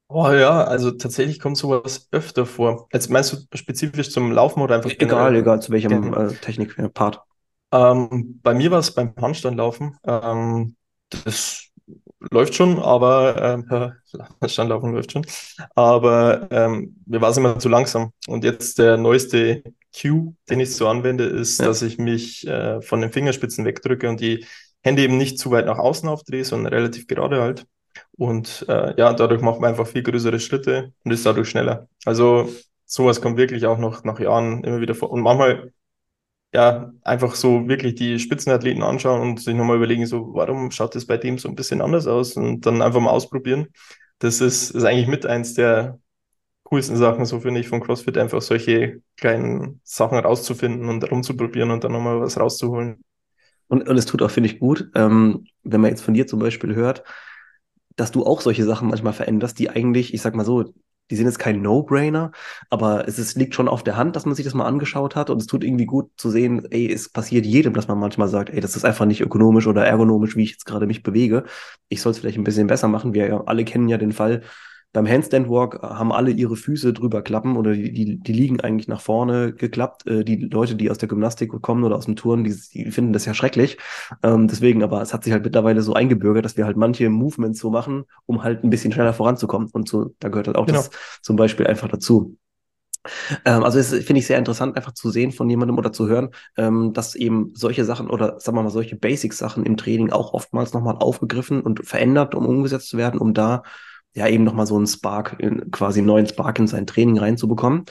Oh 0.08 0.32
ja, 0.32 0.64
also 0.64 0.92
tatsächlich 0.92 1.40
kommt 1.40 1.58
sowas 1.58 2.08
öfter 2.12 2.46
vor. 2.46 2.88
Jetzt 2.94 3.10
meinst 3.10 3.34
du 3.34 3.38
spezifisch 3.58 4.12
zum 4.12 4.32
Laufen 4.32 4.62
oder 4.62 4.76
einfach 4.76 4.92
Egal, 4.92 5.08
generell? 5.08 5.36
egal, 5.42 5.62
zu 5.62 5.72
welchem 5.72 6.14
äh, 6.14 6.34
Technik-Part. 6.34 7.22
Ähm, 7.72 8.40
bei 8.44 8.54
mir 8.54 8.70
war 8.72 8.80
es 8.80 8.94
beim 8.94 9.14
Handstandlaufen. 9.20 9.98
Ähm, 10.06 10.76
das 11.10 11.70
läuft 12.32 12.56
schon, 12.56 12.80
aber 12.80 13.64
ähm, 13.70 13.94
Standlaufen 14.50 14.94
läuft 14.94 15.12
schon. 15.12 15.26
Aber 15.74 16.48
ähm, 16.52 16.98
mir 17.06 17.22
war 17.22 17.32
es 17.32 17.38
immer 17.38 17.58
zu 17.60 17.70
langsam. 17.70 18.12
Und 18.28 18.44
jetzt 18.44 18.78
der 18.80 18.98
neueste 18.98 19.64
Cue, 19.96 20.36
den 20.50 20.60
ich 20.60 20.76
so 20.76 20.88
anwende, 20.88 21.26
ist, 21.26 21.60
ja. 21.60 21.66
dass 21.66 21.82
ich 21.82 21.98
mich 21.98 22.46
äh, 22.48 22.82
von 22.82 23.02
den 23.02 23.12
Fingerspitzen 23.12 23.66
wegdrücke 23.66 24.08
und 24.10 24.20
die 24.20 24.46
Hände 24.84 25.02
eben 25.02 25.18
nicht 25.18 25.40
zu 25.40 25.52
weit 25.52 25.66
nach 25.66 25.80
außen 25.80 26.08
aufdrehe, 26.08 26.46
sondern 26.46 26.74
relativ 26.74 27.08
gerade 27.08 27.42
halt. 27.42 27.66
Und 28.18 28.66
äh, 28.70 28.96
ja, 28.98 29.14
dadurch 29.14 29.42
macht 29.42 29.60
man 29.60 29.72
einfach 29.72 29.88
viel 29.88 30.04
größere 30.04 30.40
Schritte 30.40 30.94
und 31.04 31.12
ist 31.12 31.26
dadurch 31.26 31.50
schneller. 31.50 31.88
Also 32.06 32.50
sowas 32.86 33.22
kommt 33.22 33.38
wirklich 33.38 33.66
auch 33.66 33.78
noch 33.78 34.04
nach 34.04 34.20
Jahren 34.20 34.64
immer 34.64 34.82
wieder 34.82 34.96
vor. 34.96 35.12
Und 35.12 35.22
manchmal 35.22 35.72
ja 36.54 36.92
einfach 37.04 37.36
so 37.36 37.68
wirklich 37.68 37.96
die 37.96 38.20
Spitzenathleten 38.20 38.84
anschauen 38.84 39.22
und 39.22 39.42
sich 39.42 39.56
nochmal 39.56 39.78
überlegen, 39.78 40.06
so, 40.06 40.34
warum 40.34 40.72
schaut 40.72 40.96
das 40.96 41.06
bei 41.06 41.18
dem 41.18 41.38
so 41.38 41.50
ein 41.50 41.56
bisschen 41.56 41.82
anders 41.82 42.08
aus? 42.08 42.36
Und 42.38 42.66
dann 42.66 42.82
einfach 42.82 43.02
mal 43.02 43.12
ausprobieren. 43.12 43.68
Das 44.20 44.42
ist, 44.42 44.72
ist 44.72 44.84
eigentlich 44.86 45.08
mit 45.08 45.26
eins 45.26 45.54
der 45.56 46.00
coolsten 46.64 46.98
Sachen, 46.98 47.26
so 47.26 47.40
finde 47.40 47.60
ich, 47.60 47.68
von 47.68 47.82
CrossFit, 47.82 48.18
einfach 48.18 48.42
solche 48.42 49.02
kleinen 49.18 49.82
Sachen 49.84 50.18
rauszufinden 50.18 50.90
und 50.90 51.10
rumzuprobieren 51.12 51.72
und 51.72 51.84
dann 51.84 51.92
nochmal 51.92 52.22
was 52.22 52.40
rauszuholen. 52.40 53.04
Und, 53.68 53.88
und 53.88 53.98
es 53.98 54.06
tut 54.06 54.22
auch, 54.22 54.32
finde 54.32 54.50
ich, 54.50 54.60
gut, 54.60 54.90
ähm, 54.96 55.48
wenn 55.64 55.82
man 55.82 55.92
jetzt 55.92 56.02
von 56.02 56.14
dir 56.14 56.28
zum 56.28 56.40
Beispiel 56.40 56.76
hört, 56.76 57.04
dass 57.96 58.12
du 58.12 58.26
auch 58.26 58.42
solche 58.42 58.66
Sachen 58.66 58.90
manchmal 58.90 59.14
veränderst, 59.14 59.60
die 59.60 59.70
eigentlich, 59.70 60.14
ich 60.14 60.22
sag 60.22 60.36
mal 60.36 60.46
so, 60.46 60.74
die 61.12 61.16
sind 61.16 61.28
jetzt 61.28 61.38
kein 61.38 61.62
No-Brainer, 61.62 62.32
aber 62.70 63.08
es 63.08 63.20
ist, 63.20 63.36
liegt 63.36 63.54
schon 63.54 63.68
auf 63.68 63.84
der 63.84 63.96
Hand, 63.96 64.16
dass 64.16 64.26
man 64.26 64.34
sich 64.34 64.44
das 64.44 64.56
mal 64.56 64.66
angeschaut 64.66 65.16
hat 65.16 65.30
und 65.30 65.40
es 65.40 65.46
tut 65.46 65.64
irgendwie 65.64 65.86
gut 65.86 66.10
zu 66.18 66.32
sehen, 66.32 66.66
ey, 66.72 66.92
es 66.92 67.10
passiert 67.10 67.46
jedem, 67.46 67.74
dass 67.74 67.88
man 67.88 68.00
manchmal 68.00 68.28
sagt, 68.28 68.50
ey, 68.50 68.60
das 68.60 68.76
ist 68.76 68.86
einfach 68.86 69.06
nicht 69.06 69.22
ökonomisch 69.22 69.68
oder 69.68 69.86
ergonomisch, 69.86 70.36
wie 70.36 70.44
ich 70.44 70.52
jetzt 70.52 70.66
gerade 70.66 70.88
mich 70.88 71.04
bewege. 71.04 71.44
Ich 71.90 72.02
soll 72.02 72.12
es 72.12 72.20
vielleicht 72.20 72.38
ein 72.40 72.44
bisschen 72.44 72.68
besser 72.68 72.88
machen. 72.88 73.14
Wir 73.14 73.48
alle 73.48 73.66
kennen 73.66 73.88
ja 73.88 73.98
den 74.00 74.14
Fall, 74.14 74.42
beim 74.96 75.10
Handstand 75.10 75.50
Walk 75.50 75.82
haben 75.84 76.14
alle 76.14 76.32
ihre 76.32 76.56
Füße 76.56 76.94
drüber 76.94 77.22
klappen 77.22 77.58
oder 77.58 77.74
die, 77.74 77.92
die, 77.92 78.18
die 78.18 78.32
liegen 78.32 78.62
eigentlich 78.62 78.88
nach 78.88 79.02
vorne 79.02 79.52
geklappt. 79.52 80.08
Äh, 80.08 80.24
die 80.24 80.38
Leute, 80.38 80.76
die 80.76 80.90
aus 80.90 80.98
der 80.98 81.10
Gymnastik 81.10 81.52
kommen 81.62 81.84
oder 81.84 81.98
aus 81.98 82.06
dem 82.06 82.16
Turnen, 82.16 82.46
die, 82.46 82.56
die 82.74 82.90
finden 82.92 83.12
das 83.12 83.26
ja 83.26 83.34
schrecklich. 83.34 83.78
Ähm, 84.24 84.48
deswegen, 84.48 84.84
aber 84.84 85.02
es 85.02 85.14
hat 85.14 85.26
sich 85.26 85.34
halt 85.34 85.44
mittlerweile 85.44 85.82
so 85.82 85.94
eingebürgert, 85.94 86.46
dass 86.46 86.56
wir 86.56 86.66
halt 86.66 86.78
manche 86.78 87.10
Movements 87.10 87.60
so 87.60 87.70
machen, 87.70 88.06
um 88.26 88.42
halt 88.42 88.64
ein 88.64 88.70
bisschen 88.70 88.94
schneller 88.94 89.12
voranzukommen. 89.12 89.68
Und 89.74 89.90
so, 89.90 90.16
da 90.20 90.30
gehört 90.30 90.48
halt 90.48 90.56
auch 90.56 90.66
genau. 90.66 90.78
das 90.78 90.92
zum 91.22 91.36
Beispiel 91.36 91.68
einfach 91.68 91.90
dazu. 91.90 92.38
Ähm, 93.44 93.64
also 93.66 93.78
es 93.78 93.90
finde 93.90 94.20
ich 94.20 94.28
sehr 94.28 94.38
interessant, 94.38 94.78
einfach 94.78 94.94
zu 94.94 95.10
sehen 95.10 95.34
von 95.34 95.50
jemandem 95.50 95.78
oder 95.78 95.92
zu 95.92 96.08
hören, 96.08 96.30
ähm, 96.56 96.94
dass 96.94 97.16
eben 97.16 97.52
solche 97.54 97.84
Sachen 97.84 98.10
oder 98.10 98.40
sagen 98.40 98.58
wir 98.58 98.64
mal 98.64 98.70
solche 98.70 98.96
Basic-Sachen 98.96 99.66
im 99.66 99.76
Training 99.76 100.12
auch 100.12 100.34
oftmals 100.34 100.72
nochmal 100.72 100.96
aufgegriffen 100.96 101.60
und 101.60 101.86
verändert, 101.86 102.34
um 102.34 102.46
umgesetzt 102.46 102.88
zu 102.88 102.98
werden, 102.98 103.20
um 103.20 103.34
da 103.34 103.62
ja 104.16 104.28
eben 104.28 104.44
nochmal 104.44 104.66
so 104.66 104.76
einen 104.76 104.88
Spark, 104.88 105.36
in, 105.40 105.70
quasi 105.72 106.00
einen 106.00 106.08
neuen 106.08 106.28
Spark 106.28 106.58
in 106.58 106.68
sein 106.68 106.88
Training 106.88 107.20
reinzubekommen. 107.20 107.86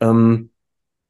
Ähm, 0.00 0.50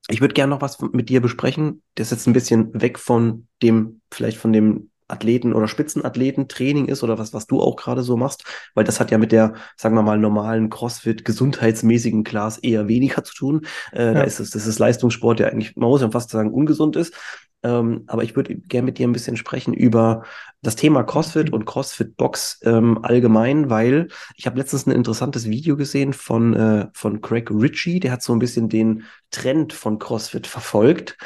ich 0.09 0.21
würde 0.21 0.35
gerne 0.35 0.51
noch 0.51 0.61
was 0.61 0.81
mit 0.81 1.09
dir 1.09 1.21
besprechen. 1.21 1.83
Das 1.95 2.09
ist 2.09 2.11
jetzt 2.11 2.27
ein 2.27 2.33
bisschen 2.33 2.81
weg 2.81 2.99
von 2.99 3.49
dem, 3.63 4.01
vielleicht 4.13 4.39
von 4.39 4.53
dem 4.53 4.90
Athleten- 5.11 5.53
oder 5.53 5.69
Spitzenathleten-Training 5.69 6.87
ist 6.87 7.03
oder 7.03 7.19
was, 7.19 7.33
was 7.35 7.47
du 7.47 7.61
auch 7.61 7.77
gerade 7.77 8.03
so 8.03 8.17
machst, 8.17 8.45
weil 8.75 8.85
das 8.85 9.01
hat 9.01 9.11
ja 9.11 9.19
mit 9.19 9.33
der, 9.33 9.55
sagen 9.77 9.95
wir 9.95 10.03
mal, 10.03 10.19
normalen 10.19 10.71
CrossFit, 10.71 11.25
gesundheitsmäßigen 11.25 12.25
Class 12.25 12.59
eher 12.59 12.89
weniger 12.89 13.25
zu 13.25 13.35
tun. 13.35 13.67
Äh, 13.93 14.07
ja. 14.07 14.15
Da 14.15 14.23
ist 14.23 14.41
es, 14.41 14.51
das 14.51 14.67
ist 14.67 14.79
Leistungssport, 14.79 15.39
der 15.39 15.53
eigentlich, 15.53 15.77
man 15.77 15.89
muss 15.89 16.03
ja 16.03 16.11
fast 16.11 16.31
sagen, 16.31 16.53
ungesund 16.53 16.97
ist. 16.97 17.15
Ähm, 17.63 18.05
aber 18.07 18.23
ich 18.23 18.37
würde 18.37 18.57
gerne 18.57 18.87
mit 18.87 18.99
dir 18.99 19.07
ein 19.07 19.13
bisschen 19.13 19.37
sprechen 19.37 19.75
über 19.75 20.25
das 20.63 20.77
Thema 20.77 21.03
CrossFit 21.03 21.53
und 21.53 21.67
CrossFit 21.67 22.17
Box 22.17 22.61
ähm, 22.63 23.01
allgemein, 23.03 23.69
weil 23.69 24.09
ich 24.37 24.47
habe 24.47 24.59
letztens 24.59 24.87
ein 24.87 24.93
interessantes 24.93 25.49
Video 25.49 25.77
gesehen 25.77 26.13
von, 26.15 26.55
äh, 26.55 26.89
von 26.95 27.21
Craig 27.21 27.51
Ritchie, 27.51 28.01
der 28.01 28.13
hat 28.13 28.23
so 28.23 28.33
ein 28.33 28.39
bisschen 28.39 28.69
den 28.71 29.05
Trend 29.31 29.75
von 29.75 29.99
CrossFit 29.99 30.47
verfolgt, 30.47 31.19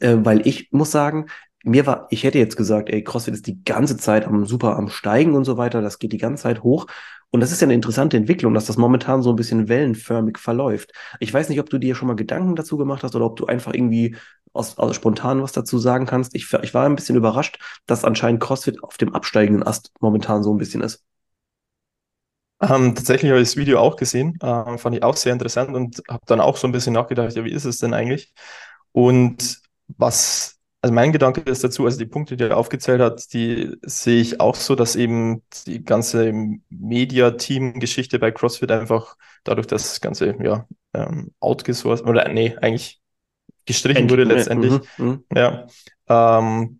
äh, 0.00 0.16
weil 0.18 0.46
ich 0.46 0.70
muss 0.72 0.90
sagen, 0.90 1.26
mir 1.66 1.86
war, 1.86 2.06
ich 2.10 2.24
hätte 2.24 2.38
jetzt 2.38 2.56
gesagt, 2.56 2.90
ey, 2.90 3.02
CrossFit 3.02 3.34
ist 3.34 3.46
die 3.46 3.62
ganze 3.64 3.96
Zeit 3.96 4.26
am 4.26 4.46
super 4.46 4.76
am 4.76 4.88
Steigen 4.88 5.34
und 5.34 5.44
so 5.44 5.56
weiter, 5.56 5.82
das 5.82 5.98
geht 5.98 6.12
die 6.12 6.18
ganze 6.18 6.44
Zeit 6.44 6.62
hoch. 6.62 6.86
Und 7.30 7.40
das 7.40 7.52
ist 7.52 7.60
ja 7.60 7.66
eine 7.66 7.74
interessante 7.74 8.16
Entwicklung, 8.16 8.54
dass 8.54 8.66
das 8.66 8.76
momentan 8.76 9.22
so 9.22 9.30
ein 9.30 9.36
bisschen 9.36 9.68
wellenförmig 9.68 10.38
verläuft. 10.38 10.92
Ich 11.20 11.34
weiß 11.34 11.48
nicht, 11.48 11.60
ob 11.60 11.68
du 11.68 11.78
dir 11.78 11.94
schon 11.94 12.08
mal 12.08 12.14
Gedanken 12.14 12.56
dazu 12.56 12.76
gemacht 12.76 13.02
hast 13.02 13.16
oder 13.16 13.26
ob 13.26 13.36
du 13.36 13.46
einfach 13.46 13.74
irgendwie 13.74 14.16
aus, 14.52 14.78
aus 14.78 14.94
spontan 14.96 15.42
was 15.42 15.52
dazu 15.52 15.78
sagen 15.78 16.06
kannst. 16.06 16.34
Ich, 16.34 16.52
ich 16.62 16.72
war 16.72 16.86
ein 16.86 16.96
bisschen 16.96 17.16
überrascht, 17.16 17.58
dass 17.86 18.04
anscheinend 18.04 18.40
CrossFit 18.40 18.82
auf 18.82 18.96
dem 18.96 19.14
absteigenden 19.14 19.66
Ast 19.66 19.90
momentan 20.00 20.42
so 20.42 20.54
ein 20.54 20.58
bisschen 20.58 20.82
ist. 20.82 21.04
Ähm, 22.60 22.94
tatsächlich 22.94 23.30
habe 23.30 23.40
ich 23.42 23.48
das 23.48 23.56
Video 23.56 23.78
auch 23.80 23.96
gesehen, 23.96 24.38
ähm, 24.42 24.78
fand 24.78 24.96
ich 24.96 25.02
auch 25.02 25.16
sehr 25.16 25.32
interessant 25.34 25.74
und 25.74 26.02
habe 26.08 26.24
dann 26.26 26.40
auch 26.40 26.56
so 26.56 26.66
ein 26.66 26.72
bisschen 26.72 26.94
nachgedacht, 26.94 27.34
ja, 27.36 27.44
wie 27.44 27.50
ist 27.52 27.66
es 27.66 27.78
denn 27.78 27.92
eigentlich? 27.92 28.32
Und 28.92 29.58
was, 29.88 30.55
also 30.86 30.94
mein 30.94 31.10
Gedanke 31.10 31.40
ist 31.40 31.64
dazu, 31.64 31.84
also 31.84 31.98
die 31.98 32.06
Punkte, 32.06 32.36
die 32.36 32.44
er 32.44 32.56
aufgezählt 32.56 33.00
hat, 33.00 33.32
die 33.32 33.76
sehe 33.82 34.20
ich 34.20 34.40
auch 34.40 34.54
so, 34.54 34.76
dass 34.76 34.94
eben 34.94 35.42
die 35.66 35.84
ganze 35.84 36.32
Media-Team-Geschichte 36.68 38.20
bei 38.20 38.30
CrossFit 38.30 38.70
einfach 38.70 39.16
dadurch, 39.42 39.66
dass 39.66 39.82
das 39.82 40.00
Ganze, 40.00 40.36
ja, 40.40 40.68
ähm, 40.94 41.32
outgesourced, 41.40 42.06
oder 42.06 42.28
nee, 42.28 42.56
eigentlich 42.60 43.00
gestrichen 43.64 44.02
End, 44.02 44.12
wurde 44.12 44.22
letztendlich, 44.22 44.74
mhm, 44.96 45.06
mhm. 45.06 45.24
ja, 45.34 45.66
ähm, 46.08 46.78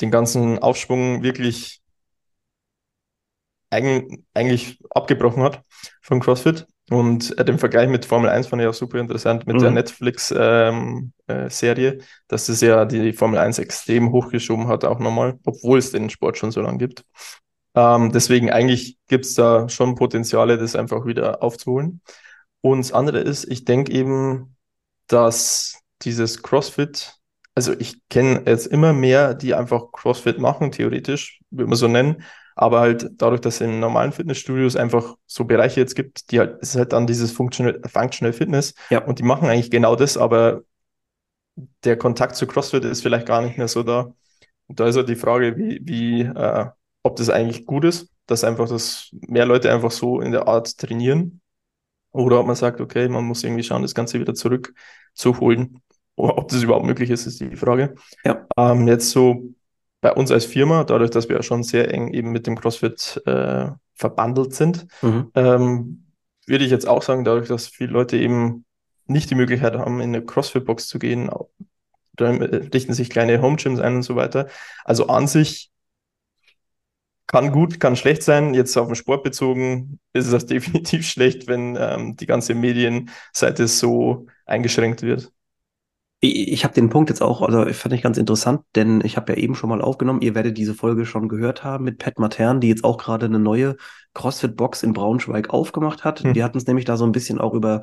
den 0.00 0.10
ganzen 0.10 0.58
Aufschwung 0.58 1.22
wirklich 1.22 1.82
eigentlich 3.68 4.78
abgebrochen 4.88 5.42
hat 5.42 5.62
von 6.00 6.20
CrossFit. 6.20 6.66
Und 6.92 7.38
äh, 7.38 7.44
den 7.46 7.58
Vergleich 7.58 7.88
mit 7.88 8.04
Formel 8.04 8.28
1 8.28 8.48
fand 8.48 8.60
ich 8.60 8.68
auch 8.68 8.74
super 8.74 8.98
interessant 8.98 9.46
mit 9.46 9.56
mhm. 9.56 9.60
der 9.60 9.70
Netflix-Serie, 9.70 10.68
ähm, 10.68 11.12
äh, 11.26 11.98
dass 12.28 12.46
das 12.46 12.60
ja 12.60 12.84
die 12.84 13.14
Formel 13.14 13.38
1 13.38 13.58
extrem 13.60 14.12
hochgeschoben 14.12 14.68
hat, 14.68 14.84
auch 14.84 14.98
nochmal, 14.98 15.38
obwohl 15.46 15.78
es 15.78 15.90
den 15.90 16.10
Sport 16.10 16.36
schon 16.36 16.50
so 16.50 16.60
lange 16.60 16.76
gibt. 16.76 17.06
Ähm, 17.74 18.12
deswegen 18.12 18.50
eigentlich 18.50 18.98
gibt 19.08 19.24
es 19.24 19.32
da 19.32 19.70
schon 19.70 19.94
Potenziale, 19.94 20.58
das 20.58 20.76
einfach 20.76 21.06
wieder 21.06 21.42
aufzuholen. 21.42 22.02
Und 22.60 22.80
das 22.80 22.92
andere 22.92 23.20
ist, 23.20 23.50
ich 23.50 23.64
denke 23.64 23.90
eben, 23.90 24.54
dass 25.06 25.80
dieses 26.02 26.42
CrossFit, 26.42 27.14
also 27.54 27.72
ich 27.72 28.06
kenne 28.10 28.42
jetzt 28.44 28.66
immer 28.66 28.92
mehr, 28.92 29.32
die 29.32 29.54
einfach 29.54 29.92
CrossFit 29.92 30.38
machen, 30.38 30.72
theoretisch, 30.72 31.40
würde 31.50 31.70
man 31.70 31.78
so 31.78 31.88
nennen, 31.88 32.22
aber 32.54 32.80
halt 32.80 33.10
dadurch, 33.16 33.40
dass 33.40 33.56
es 33.56 33.60
in 33.62 33.80
normalen 33.80 34.12
Fitnessstudios 34.12 34.76
einfach 34.76 35.16
so 35.26 35.44
Bereiche 35.44 35.80
jetzt 35.80 35.94
gibt, 35.94 36.30
die 36.30 36.38
halt, 36.38 36.58
es 36.62 36.70
ist 36.70 36.76
halt 36.76 36.92
dann 36.92 37.06
dieses 37.06 37.32
Functional, 37.32 37.80
Functional 37.86 38.32
Fitness 38.32 38.74
ja. 38.90 39.04
und 39.04 39.18
die 39.18 39.22
machen 39.24 39.48
eigentlich 39.48 39.70
genau 39.70 39.96
das, 39.96 40.16
aber 40.16 40.62
der 41.84 41.96
Kontakt 41.96 42.36
zu 42.36 42.46
CrossFit 42.46 42.84
ist 42.84 43.02
vielleicht 43.02 43.26
gar 43.26 43.42
nicht 43.42 43.58
mehr 43.58 43.68
so 43.68 43.82
da. 43.82 44.12
Und 44.66 44.80
da 44.80 44.86
ist 44.86 44.96
halt 44.96 45.08
die 45.08 45.16
Frage, 45.16 45.56
wie, 45.56 45.80
wie 45.82 46.22
äh, 46.22 46.66
ob 47.02 47.16
das 47.16 47.30
eigentlich 47.30 47.66
gut 47.66 47.84
ist, 47.84 48.08
dass 48.26 48.44
einfach 48.44 48.68
das 48.68 49.10
mehr 49.12 49.46
Leute 49.46 49.72
einfach 49.72 49.90
so 49.90 50.20
in 50.20 50.32
der 50.32 50.48
Art 50.48 50.78
trainieren. 50.78 51.40
Oder 52.12 52.40
ob 52.40 52.46
man 52.46 52.56
sagt, 52.56 52.80
okay, 52.80 53.08
man 53.08 53.24
muss 53.24 53.42
irgendwie 53.42 53.62
schauen, 53.62 53.82
das 53.82 53.94
Ganze 53.94 54.20
wieder 54.20 54.34
zurückzuholen. 54.34 55.82
Oder 56.14 56.38
ob 56.38 56.48
das 56.48 56.62
überhaupt 56.62 56.86
möglich 56.86 57.10
ist, 57.10 57.26
ist 57.26 57.40
die 57.40 57.56
Frage. 57.56 57.94
Ja. 58.24 58.46
Ähm, 58.56 58.86
jetzt 58.86 59.10
so 59.10 59.54
bei 60.02 60.12
uns 60.12 60.30
als 60.30 60.44
Firma, 60.44 60.84
dadurch, 60.84 61.10
dass 61.10 61.28
wir 61.28 61.36
ja 61.36 61.42
schon 61.42 61.62
sehr 61.62 61.94
eng 61.94 62.12
eben 62.12 62.32
mit 62.32 62.46
dem 62.46 62.58
CrossFit 62.58 63.22
äh, 63.24 63.68
verbandelt 63.94 64.52
sind, 64.52 64.86
mhm. 65.00 65.30
ähm, 65.34 66.06
würde 66.46 66.64
ich 66.64 66.72
jetzt 66.72 66.88
auch 66.88 67.02
sagen, 67.02 67.24
dadurch, 67.24 67.48
dass 67.48 67.68
viele 67.68 67.92
Leute 67.92 68.18
eben 68.18 68.64
nicht 69.06 69.30
die 69.30 69.36
Möglichkeit 69.36 69.74
haben, 69.74 70.00
in 70.00 70.14
eine 70.14 70.24
CrossFit-Box 70.24 70.88
zu 70.88 70.98
gehen, 70.98 71.30
da 72.14 72.30
richten 72.30 72.92
sich 72.92 73.10
kleine 73.10 73.40
Home-Gyms 73.40 73.78
ein 73.78 73.96
und 73.96 74.02
so 74.02 74.16
weiter. 74.16 74.48
Also 74.84 75.06
an 75.06 75.28
sich 75.28 75.70
kann 77.28 77.52
gut, 77.52 77.78
kann 77.78 77.94
schlecht 77.94 78.24
sein. 78.24 78.54
Jetzt 78.54 78.76
auf 78.76 78.88
den 78.88 78.96
Sport 78.96 79.22
bezogen 79.22 80.00
ist 80.12 80.30
es 80.32 80.46
definitiv 80.46 81.06
schlecht, 81.06 81.46
wenn 81.46 81.76
ähm, 81.80 82.16
die 82.16 82.26
ganze 82.26 82.54
Medienseite 82.54 83.68
so 83.68 84.26
eingeschränkt 84.46 85.02
wird. 85.02 85.32
Ich, 86.24 86.52
ich 86.52 86.64
habe 86.64 86.72
den 86.72 86.88
Punkt 86.88 87.10
jetzt 87.10 87.20
auch, 87.20 87.42
also 87.42 87.64
fand 87.72 87.94
ich 87.94 88.02
ganz 88.02 88.16
interessant, 88.16 88.62
denn 88.76 89.02
ich 89.04 89.16
habe 89.16 89.32
ja 89.32 89.38
eben 89.38 89.56
schon 89.56 89.68
mal 89.68 89.82
aufgenommen, 89.82 90.22
ihr 90.22 90.36
werdet 90.36 90.56
diese 90.56 90.72
Folge 90.72 91.04
schon 91.04 91.28
gehört 91.28 91.64
haben 91.64 91.84
mit 91.84 91.98
Pat 91.98 92.20
Matern, 92.20 92.60
die 92.60 92.68
jetzt 92.68 92.84
auch 92.84 92.96
gerade 92.96 93.26
eine 93.26 93.40
neue 93.40 93.76
CrossFit-Box 94.14 94.84
in 94.84 94.92
Braunschweig 94.92 95.50
aufgemacht 95.50 96.04
hat. 96.04 96.20
Hm. 96.20 96.36
Wir 96.36 96.44
hatten 96.44 96.58
es 96.58 96.66
nämlich 96.66 96.84
da 96.84 96.96
so 96.96 97.04
ein 97.04 97.12
bisschen 97.12 97.40
auch 97.40 97.54
über 97.54 97.80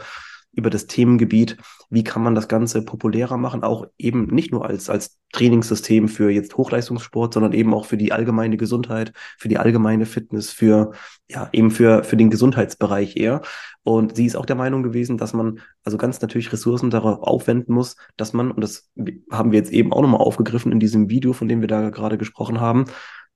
über 0.52 0.70
das 0.70 0.88
Themengebiet, 0.88 1.58
wie 1.90 2.04
kann 2.04 2.24
man 2.24 2.36
das 2.36 2.48
Ganze 2.48 2.84
populärer 2.84 3.38
machen, 3.38 3.64
auch 3.64 3.86
eben 3.98 4.28
nicht 4.28 4.52
nur 4.52 4.66
als, 4.66 4.90
als 4.90 5.20
Trainingssystem 5.32 6.08
für 6.08 6.30
jetzt 6.30 6.58
Hochleistungssport, 6.58 7.34
sondern 7.34 7.54
eben 7.54 7.74
auch 7.74 7.86
für 7.86 7.98
die 7.98 8.12
allgemeine 8.12 8.58
Gesundheit, 8.58 9.14
für 9.38 9.48
die 9.48 9.58
allgemeine 9.58 10.06
Fitness, 10.06 10.52
für, 10.52 10.92
ja, 11.30 11.50
eben 11.52 11.72
für, 11.72 12.04
für 12.04 12.18
den 12.18 12.30
Gesundheitsbereich 12.30 13.16
eher. 13.16 13.42
Und 13.84 14.16
sie 14.16 14.26
ist 14.26 14.36
auch 14.36 14.46
der 14.46 14.56
Meinung 14.56 14.84
gewesen, 14.84 15.18
dass 15.18 15.34
man 15.34 15.60
also 15.84 15.98
ganz 15.98 16.22
natürlich 16.22 16.52
Ressourcen 16.52 16.90
darauf 16.90 17.22
aufwenden 17.22 17.74
muss, 17.74 17.96
dass 18.18 18.34
man, 18.34 18.52
und 18.52 18.62
das 18.62 18.90
haben 19.32 19.52
wir 19.52 19.60
jetzt 19.60 19.72
eben 19.72 19.94
auch 19.94 20.02
nochmal 20.02 20.22
aufgegriffen 20.22 20.72
in 20.72 20.80
diesem 20.80 21.10
Video, 21.10 21.34
von 21.34 21.48
dem 21.48 21.62
wir 21.62 21.68
da 21.68 21.90
gerade 21.90 22.18
gesprochen 22.18 22.60
haben, 22.60 22.86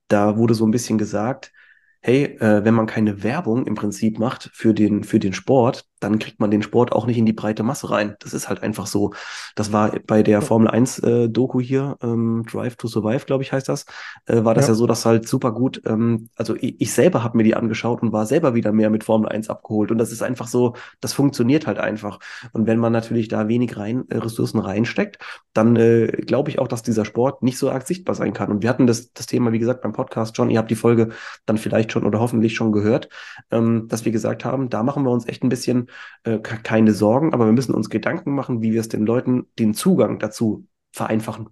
da 0.08 0.36
wurde 0.36 0.54
so 0.54 0.66
ein 0.66 0.70
bisschen 0.70 0.98
gesagt, 0.98 1.52
hey, 2.00 2.36
äh, 2.38 2.64
wenn 2.64 2.74
man 2.74 2.86
keine 2.86 3.22
Werbung 3.22 3.66
im 3.66 3.74
Prinzip 3.74 4.18
macht 4.18 4.50
für 4.52 4.74
den, 4.74 5.04
für 5.04 5.18
den 5.18 5.32
Sport, 5.32 5.86
dann 6.00 6.18
kriegt 6.18 6.40
man 6.40 6.50
den 6.50 6.62
Sport 6.62 6.92
auch 6.92 7.06
nicht 7.06 7.18
in 7.18 7.26
die 7.26 7.32
breite 7.32 7.62
Masse 7.62 7.90
rein. 7.90 8.16
Das 8.20 8.34
ist 8.34 8.48
halt 8.48 8.62
einfach 8.62 8.86
so. 8.86 9.12
Das 9.54 9.72
war 9.72 9.92
bei 10.06 10.22
der 10.22 10.42
Formel 10.42 10.68
1 10.68 10.98
äh, 11.00 11.28
Doku 11.28 11.60
hier, 11.60 11.96
ähm, 12.02 12.44
Drive 12.50 12.76
to 12.76 12.88
Survive, 12.88 13.24
glaube 13.24 13.42
ich, 13.42 13.52
heißt 13.52 13.68
das, 13.68 13.86
äh, 14.26 14.44
war 14.44 14.54
das 14.54 14.66
ja. 14.66 14.72
ja 14.72 14.74
so, 14.74 14.86
dass 14.86 15.06
halt 15.06 15.26
super 15.26 15.52
gut, 15.52 15.82
ähm, 15.86 16.28
also 16.36 16.56
ich, 16.56 16.80
ich 16.80 16.92
selber 16.92 17.24
habe 17.24 17.36
mir 17.36 17.44
die 17.44 17.54
angeschaut 17.54 18.02
und 18.02 18.12
war 18.12 18.26
selber 18.26 18.54
wieder 18.54 18.72
mehr 18.72 18.90
mit 18.90 19.04
Formel 19.04 19.28
1 19.28 19.48
abgeholt. 19.48 19.90
Und 19.90 19.98
das 19.98 20.12
ist 20.12 20.22
einfach 20.22 20.46
so, 20.46 20.74
das 21.00 21.12
funktioniert 21.12 21.66
halt 21.66 21.78
einfach. 21.78 22.18
Und 22.52 22.66
wenn 22.66 22.78
man 22.78 22.92
natürlich 22.92 23.28
da 23.28 23.48
wenig 23.48 23.76
rein, 23.76 24.04
äh, 24.10 24.18
Ressourcen 24.18 24.58
reinsteckt, 24.58 25.18
dann 25.52 25.76
äh, 25.76 26.08
glaube 26.08 26.50
ich 26.50 26.58
auch, 26.58 26.68
dass 26.68 26.82
dieser 26.82 27.04
Sport 27.04 27.42
nicht 27.42 27.58
so 27.58 27.70
arg 27.70 27.86
sichtbar 27.86 28.14
sein 28.14 28.32
kann. 28.32 28.50
Und 28.50 28.62
wir 28.62 28.68
hatten 28.68 28.86
das, 28.86 29.12
das 29.12 29.26
Thema, 29.26 29.52
wie 29.52 29.58
gesagt, 29.58 29.82
beim 29.82 29.92
Podcast 29.92 30.36
schon, 30.36 30.50
ihr 30.50 30.58
habt 30.58 30.70
die 30.70 30.74
Folge 30.74 31.10
dann 31.46 31.56
vielleicht 31.56 31.92
schon 31.92 32.04
oder 32.04 32.20
hoffentlich 32.20 32.54
schon 32.54 32.72
gehört, 32.72 33.08
ähm, 33.50 33.86
dass 33.88 34.04
wir 34.04 34.12
gesagt 34.12 34.44
haben, 34.44 34.68
da 34.68 34.82
machen 34.82 35.04
wir 35.04 35.10
uns 35.10 35.26
echt 35.26 35.42
ein 35.42 35.48
bisschen 35.48 35.88
äh, 36.24 36.38
keine 36.38 36.92
Sorgen, 36.92 37.32
aber 37.32 37.46
wir 37.46 37.52
müssen 37.52 37.74
uns 37.74 37.90
Gedanken 37.90 38.34
machen, 38.34 38.62
wie 38.62 38.72
wir 38.72 38.80
es 38.80 38.88
den 38.88 39.06
Leuten 39.06 39.46
den 39.58 39.74
Zugang 39.74 40.18
dazu 40.18 40.66
vereinfachen. 40.92 41.48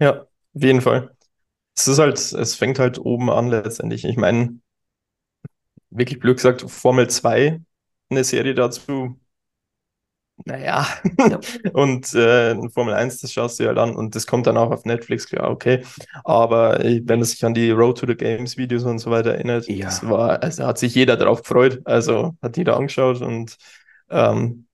Ja, 0.00 0.22
auf 0.22 0.62
jeden 0.62 0.80
Fall. 0.80 1.16
Es 1.76 1.88
ist 1.88 1.98
halt, 1.98 2.18
es 2.18 2.54
fängt 2.54 2.78
halt 2.78 2.98
oben 2.98 3.30
an 3.30 3.48
letztendlich. 3.48 4.04
Ich 4.04 4.16
meine, 4.16 4.60
wirklich 5.90 6.20
blöd 6.20 6.36
gesagt, 6.36 6.62
Formel 6.70 7.08
2, 7.08 7.60
eine 8.10 8.24
Serie 8.24 8.54
dazu, 8.54 9.18
naja, 10.44 10.86
ja. 11.18 11.40
und 11.72 12.12
äh, 12.14 12.54
Formel 12.68 12.94
1, 12.94 13.20
das 13.20 13.32
schaust 13.32 13.58
du 13.58 13.64
ja 13.64 13.68
halt 13.68 13.78
an 13.78 13.96
und 13.96 14.14
das 14.14 14.26
kommt 14.26 14.46
dann 14.46 14.56
auch 14.56 14.70
auf 14.70 14.84
Netflix, 14.84 15.26
klar, 15.26 15.50
okay. 15.50 15.82
Aber 16.22 16.78
wenn 16.80 17.20
es 17.20 17.30
sich 17.30 17.44
an 17.44 17.54
die 17.54 17.70
Road 17.70 17.98
to 17.98 18.06
the 18.06 18.14
Games 18.14 18.56
Videos 18.56 18.84
und 18.84 18.98
so 18.98 19.10
weiter 19.10 19.34
erinnert, 19.34 19.68
ja. 19.68 19.86
das 19.86 20.06
war, 20.08 20.42
also 20.42 20.66
hat 20.66 20.78
sich 20.78 20.94
jeder 20.94 21.16
darauf 21.16 21.42
gefreut, 21.42 21.80
also 21.84 22.36
hat 22.42 22.56
jeder 22.56 22.76
angeschaut 22.76 23.22
und 23.22 23.56
ähm, 24.10 24.66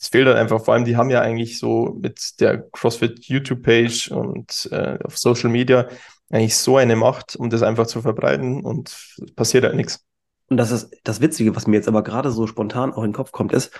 es 0.00 0.08
fehlt 0.08 0.26
halt 0.26 0.36
einfach, 0.36 0.64
vor 0.64 0.74
allem, 0.74 0.84
die 0.84 0.96
haben 0.96 1.10
ja 1.10 1.20
eigentlich 1.20 1.60
so 1.60 1.96
mit 2.00 2.40
der 2.40 2.68
CrossFit 2.70 3.24
YouTube-Page 3.24 4.10
und 4.10 4.68
äh, 4.72 4.98
auf 5.04 5.16
Social 5.16 5.48
Media 5.48 5.88
eigentlich 6.30 6.56
so 6.56 6.76
eine 6.76 6.96
Macht, 6.96 7.36
um 7.36 7.50
das 7.50 7.62
einfach 7.62 7.86
zu 7.86 8.02
verbreiten 8.02 8.64
und 8.64 8.96
passiert 9.36 9.62
halt 9.62 9.76
nichts. 9.76 10.04
Und 10.48 10.56
das 10.56 10.72
ist 10.72 10.90
das 11.04 11.20
Witzige, 11.20 11.54
was 11.54 11.68
mir 11.68 11.76
jetzt 11.76 11.88
aber 11.88 12.02
gerade 12.02 12.32
so 12.32 12.48
spontan 12.48 12.92
auch 12.92 13.04
in 13.04 13.10
den 13.10 13.14
Kopf 13.14 13.30
kommt, 13.30 13.52
ist, 13.52 13.70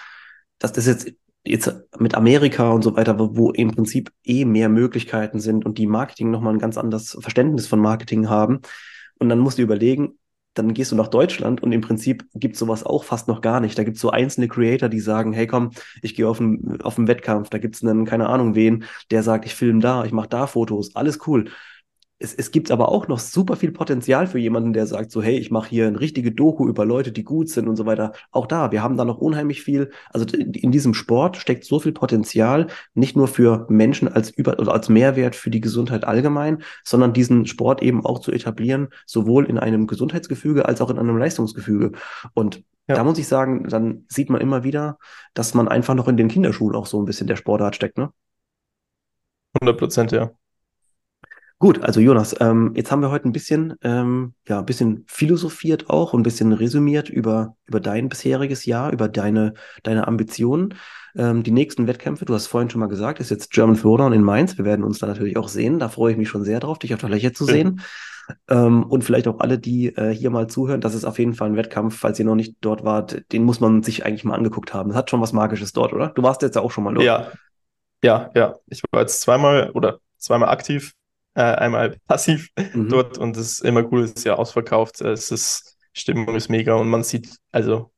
dass 0.61 0.73
das 0.73 0.87
jetzt 0.87 1.11
jetzt 1.45 1.75
mit 1.99 2.15
Amerika 2.15 2.71
und 2.71 2.83
so 2.83 2.97
weiter, 2.97 3.19
wo, 3.19 3.51
im 3.51 3.73
Prinzip 3.73 4.13
eh 4.25 4.45
mehr 4.45 4.69
Möglichkeiten 4.69 5.41
sind 5.41 5.65
und 5.65 5.79
die 5.79 5.87
Marketing 5.87 6.31
nochmal 6.31 6.55
ein 6.55 6.59
ganz 6.61 6.79
anderes 6.79 7.17
Verständnis 7.21 7.67
von 7.67 7.81
Marketing 7.81 8.29
haben. 8.29 8.61
Und 9.19 9.29
dann 9.29 9.39
musst 9.39 9.59
du 9.59 9.63
überlegen, 9.63 10.19
dann 10.55 10.75
gehst 10.75 10.93
du 10.93 10.97
nach 10.97 11.09
Deutschland 11.09 11.63
und 11.63 11.73
im 11.73 11.81
Prinzip 11.81 12.27
gibt 12.35 12.57
sowas 12.57 12.85
auch 12.85 13.05
fast 13.05 13.27
noch 13.27 13.41
gar 13.41 13.61
nicht. 13.61 13.79
Da 13.79 13.85
gibt 13.85 13.97
es 13.97 14.03
so 14.03 14.11
einzelne 14.11 14.49
Creator, 14.49 14.89
die 14.89 15.01
sagen, 15.01 15.33
hey 15.33 15.47
komm, 15.47 15.71
ich 16.03 16.15
gehe 16.15 16.29
auf 16.29 16.41
einen, 16.41 16.81
auf 16.83 16.99
Wettkampf, 16.99 17.49
da 17.49 17.59
gibt 17.59 17.77
es 17.77 17.83
einen, 17.83 18.05
keine 18.05 18.29
Ahnung 18.29 18.55
wen, 18.55 18.85
der 19.11 19.23
sagt, 19.23 19.47
ich 19.47 19.55
filme 19.55 19.81
da, 19.81 20.05
ich 20.05 20.13
mache 20.13 20.29
da 20.29 20.47
Fotos, 20.47 20.95
alles 20.95 21.27
cool 21.27 21.51
es, 22.23 22.35
es 22.35 22.51
gibt 22.51 22.71
aber 22.71 22.89
auch 22.89 23.09
noch 23.09 23.19
super 23.19 23.57
viel 23.57 23.73
Potenzial 23.73 24.27
für 24.27 24.39
jemanden, 24.39 24.73
der 24.73 24.87
sagt 24.87 25.11
so, 25.11 25.23
hey, 25.23 25.37
ich 25.37 25.51
mache 25.51 25.69
hier 25.69 25.87
eine 25.89 25.99
richtige 25.99 26.33
Doku 26.33 26.69
über 26.69 26.85
Leute, 26.85 27.13
die 27.13 27.25
gut 27.25 27.49
sind 27.49 27.69
und 27.69 27.77
so 27.77 27.85
weiter. 27.85 28.13
Auch 28.31 28.47
da, 28.47 28.71
wir 28.71 28.83
haben 28.83 28.97
da 28.97 29.05
noch 29.05 29.19
unheimlich 29.19 29.63
viel, 29.63 29.91
also 30.11 30.25
in, 30.37 30.71
diesem 30.71 30.95
Sport 30.95 31.37
steckt 31.37 31.65
so 31.65 31.81
viel 31.81 31.93
Potenzial, 31.93 32.69
nicht 32.95 33.17
nur 33.17 33.29
für 33.29 33.67
Menschen 33.69 34.09
als 34.09 34.31
über 34.31 34.59
oder 34.59 34.73
als 34.73 34.89
Mehrwert 34.89 35.35
für 35.35 35.51
die 35.51 35.61
Gesundheit 35.61 36.05
allgemein, 36.05 36.63
sondern 36.85 37.13
diesen 37.13 37.47
Sport 37.47 37.83
eben 37.83 38.07
auch 38.07 38.21
zu 38.21 38.33
etablieren, 38.33 38.89
sowohl 39.07 39.47
in 39.47 39.59
einem 39.59 39.87
Gesundheitsgefüge 39.87 40.67
als 40.67 40.81
auch 40.81 40.91
in 40.91 40.99
einem 40.99 41.19
Leistungsgefüge. 41.19 41.93
Und 42.35 42.63
ja. 42.89 42.95
da 42.95 43.05
muss 43.05 43.19
ich 43.19 43.27
sagen, 43.27 43.69
dann 43.69 44.05
sieht 44.09 44.31
man 44.31 44.41
immer 44.41 44.63
wieder, 44.65 44.99
dass 45.35 45.55
man 45.55 45.69
einfach 45.69 45.95
noch 45.95 46.09
in 46.09 46.17
den 46.17 46.29
Kinderschuhen 46.29 46.75
auch 46.75 46.87
so 46.87 47.01
ein 47.01 47.05
bisschen 47.05 47.27
der 47.27 47.37
Sportart 47.37 47.75
steckt, 47.75 47.99
ne? 47.99 48.13
100 49.61 49.79
Prozent, 49.79 50.13
ja. 50.13 50.31
Gut, 51.63 51.81
also 51.85 52.01
Jonas, 52.01 52.35
ähm, 52.41 52.73
jetzt 52.75 52.91
haben 52.91 53.03
wir 53.03 53.13
heute 53.13 53.29
ein 53.29 53.33
bisschen, 53.33 53.77
ähm, 53.83 54.35
ja, 54.49 54.59
ein 54.59 54.67
bisschen 54.67 55.05
philosophiert 55.07 55.89
auch 55.91 56.13
und 56.13 56.19
ein 56.19 56.25
bisschen 56.25 56.53
resümiert 56.53 57.09
über, 57.09 57.55
über 57.67 57.79
dein 57.79 58.09
bisheriges 58.09 58.67
Jahr, 58.67 58.93
über 58.93 59.09
deine, 59.09 59.55
deine 59.85 60.09
Ambitionen. 60.09 60.75
Ähm, 61.15 61.45
die 61.45 61.53
nächsten 61.53 61.87
Wettkämpfe, 61.87 62.25
du 62.25 62.35
hast 62.35 62.49
vorhin 62.49 62.69
schon 62.69 62.81
mal 62.81 62.89
gesagt, 62.89 63.21
ist 63.21 63.31
jetzt 63.31 63.53
German 63.53 63.77
Throwdown 63.77 64.13
in 64.13 64.25
Mainz. 64.25 64.59
Wir 64.59 64.65
werden 64.65 64.85
uns 64.85 64.99
da 64.99 65.07
natürlich 65.07 65.37
auch 65.37 65.47
sehen. 65.47 65.79
Da 65.79 65.89
freue 65.89 66.11
ich 66.11 66.19
mich 66.19 66.29
schon 66.29 66.43
sehr 66.43 66.59
drauf, 66.59 66.81
dich 66.81 66.95
auf 66.95 67.01
der 67.01 67.11
Fläche 67.11 67.33
zu 67.33 67.45
sehen. 67.45 67.81
Ähm, 68.49 68.83
und 68.83 69.05
vielleicht 69.05 69.29
auch 69.29 69.39
alle, 69.39 69.61
die 69.61 69.95
äh, 69.95 70.13
hier 70.13 70.31
mal 70.31 70.49
zuhören, 70.49 70.81
das 70.81 70.97
ist 70.97 71.05
auf 71.05 71.21
jeden 71.21 71.35
Fall 71.35 71.51
ein 71.51 71.57
Wettkampf, 71.57 71.97
falls 71.97 72.19
ihr 72.19 72.25
noch 72.25 72.35
nicht 72.35 72.57
dort 72.61 72.83
wart, 72.83 73.23
den 73.31 73.45
muss 73.45 73.61
man 73.61 73.85
sich 73.85 74.05
eigentlich 74.05 74.25
mal 74.25 74.35
angeguckt 74.35 74.75
haben. 74.75 74.89
Das 74.89 74.99
hat 74.99 75.11
schon 75.11 75.21
was 75.21 75.33
Magisches 75.33 75.73
dort, 75.73 75.93
oder? 75.93 76.09
Du 76.09 76.25
warst 76.25 76.43
jetzt 76.43 76.57
ja 76.57 76.63
auch 76.63 76.73
schon 76.73 76.83
mal 76.83 76.93
dort. 76.93 77.07
Ja, 77.07 77.31
ja, 78.03 78.31
ja. 78.35 78.57
Ich 78.67 78.83
war 78.91 79.03
jetzt 79.03 79.21
zweimal 79.21 79.71
oder 79.71 80.01
zweimal 80.19 80.49
aktiv 80.49 80.93
äh, 81.35 81.43
einmal 81.43 81.97
passiv 82.07 82.49
mhm. 82.75 82.89
dort 82.89 83.19
und 83.19 83.37
es 83.37 83.53
ist 83.53 83.65
immer 83.65 83.91
cool, 83.93 84.03
es 84.03 84.13
ist 84.13 84.25
ja 84.25 84.35
ausverkauft, 84.35 85.01
es 85.01 85.31
ist, 85.31 85.77
Stimmung 85.93 86.35
ist 86.35 86.49
mega 86.49 86.75
und 86.75 86.89
man 86.89 87.03
sieht, 87.03 87.29
also 87.51 87.91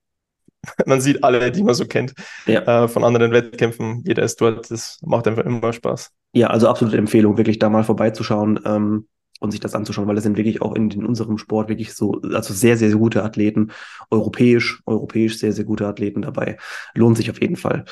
man 0.87 1.01
sieht 1.01 1.23
alle, 1.23 1.51
die 1.51 1.63
man 1.63 1.75
so 1.75 1.87
kennt, 1.87 2.15
ja. 2.47 2.85
äh, 2.85 2.89
von 2.89 3.05
anderen 3.05 3.33
Wettkämpfen, 3.33 4.03
jeder 4.07 4.23
ist 4.23 4.41
dort, 4.41 4.71
das 4.71 4.99
macht 5.03 5.27
einfach 5.27 5.45
immer 5.45 5.73
Spaß. 5.73 6.11
Ja, 6.33 6.49
also 6.49 6.69
absolute 6.69 6.97
Empfehlung, 6.97 7.37
wirklich 7.37 7.61
da 7.61 7.69
mal 7.69 7.85
vorbeizuschauen. 7.85 8.59
Ähm, 8.65 9.07
und 9.41 9.51
sich 9.51 9.61
das 9.61 9.75
anzuschauen, 9.75 10.09
weil 10.09 10.17
es 10.17 10.23
sind 10.23 10.37
wirklich 10.37 10.63
auch 10.63 10.75
in, 10.75 10.91
in, 10.91 11.05
unserem 11.05 11.39
Sport 11.39 11.69
wirklich 11.69 11.95
so, 11.95 12.21
also 12.33 12.55
sehr, 12.55 12.77
sehr 12.77 12.91
gute 12.93 13.23
Athleten, 13.23 13.73
europäisch, 14.11 14.83
europäisch 14.87 15.39
sehr, 15.39 15.53
sehr 15.53 15.65
gute 15.65 15.87
Athleten 15.87 16.23
dabei. 16.23 16.57
Lohnt 16.95 17.17
sich 17.17 17.31
auf 17.31 17.41
jeden 17.41 17.57
Fall. 17.57 17.85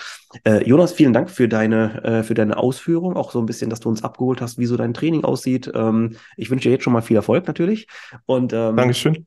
Äh, 0.44 0.66
Jonas, 0.66 0.92
vielen 0.92 1.12
Dank 1.12 1.30
für 1.30 1.48
deine, 1.48 2.04
äh, 2.04 2.22
für 2.22 2.34
deine 2.34 2.56
Ausführung, 2.56 3.16
auch 3.16 3.32
so 3.32 3.38
ein 3.38 3.46
bisschen, 3.46 3.70
dass 3.70 3.80
du 3.80 3.88
uns 3.88 4.02
abgeholt 4.02 4.40
hast, 4.40 4.58
wie 4.58 4.66
so 4.66 4.76
dein 4.76 4.94
Training 4.94 5.24
aussieht. 5.24 5.70
Ähm, 5.74 6.16
ich 6.36 6.50
wünsche 6.50 6.68
dir 6.68 6.72
jetzt 6.72 6.84
schon 6.84 6.92
mal 6.92 7.02
viel 7.02 7.16
Erfolg 7.16 7.46
natürlich. 7.46 7.86
Und 8.26 8.52
ähm, 8.52 8.76
Dankeschön. 8.76 9.26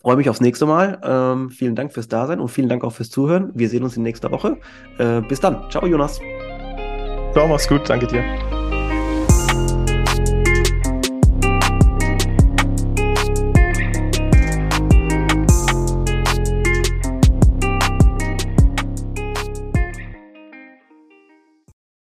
Freue 0.00 0.16
mich 0.16 0.30
aufs 0.30 0.40
nächste 0.40 0.64
Mal. 0.66 1.00
Ähm, 1.04 1.50
vielen 1.50 1.74
Dank 1.74 1.92
fürs 1.92 2.08
Dasein 2.08 2.40
und 2.40 2.48
vielen 2.48 2.68
Dank 2.68 2.82
auch 2.82 2.92
fürs 2.92 3.10
Zuhören. 3.10 3.50
Wir 3.54 3.68
sehen 3.68 3.82
uns 3.82 3.96
in 3.96 4.02
nächster 4.02 4.30
Woche. 4.30 4.58
Äh, 4.98 5.20
bis 5.22 5.40
dann. 5.40 5.70
Ciao, 5.70 5.86
Jonas. 5.86 6.18
Ciao, 7.32 7.46
mach's 7.46 7.68
gut. 7.68 7.88
Danke 7.88 8.06
dir. 8.06 8.61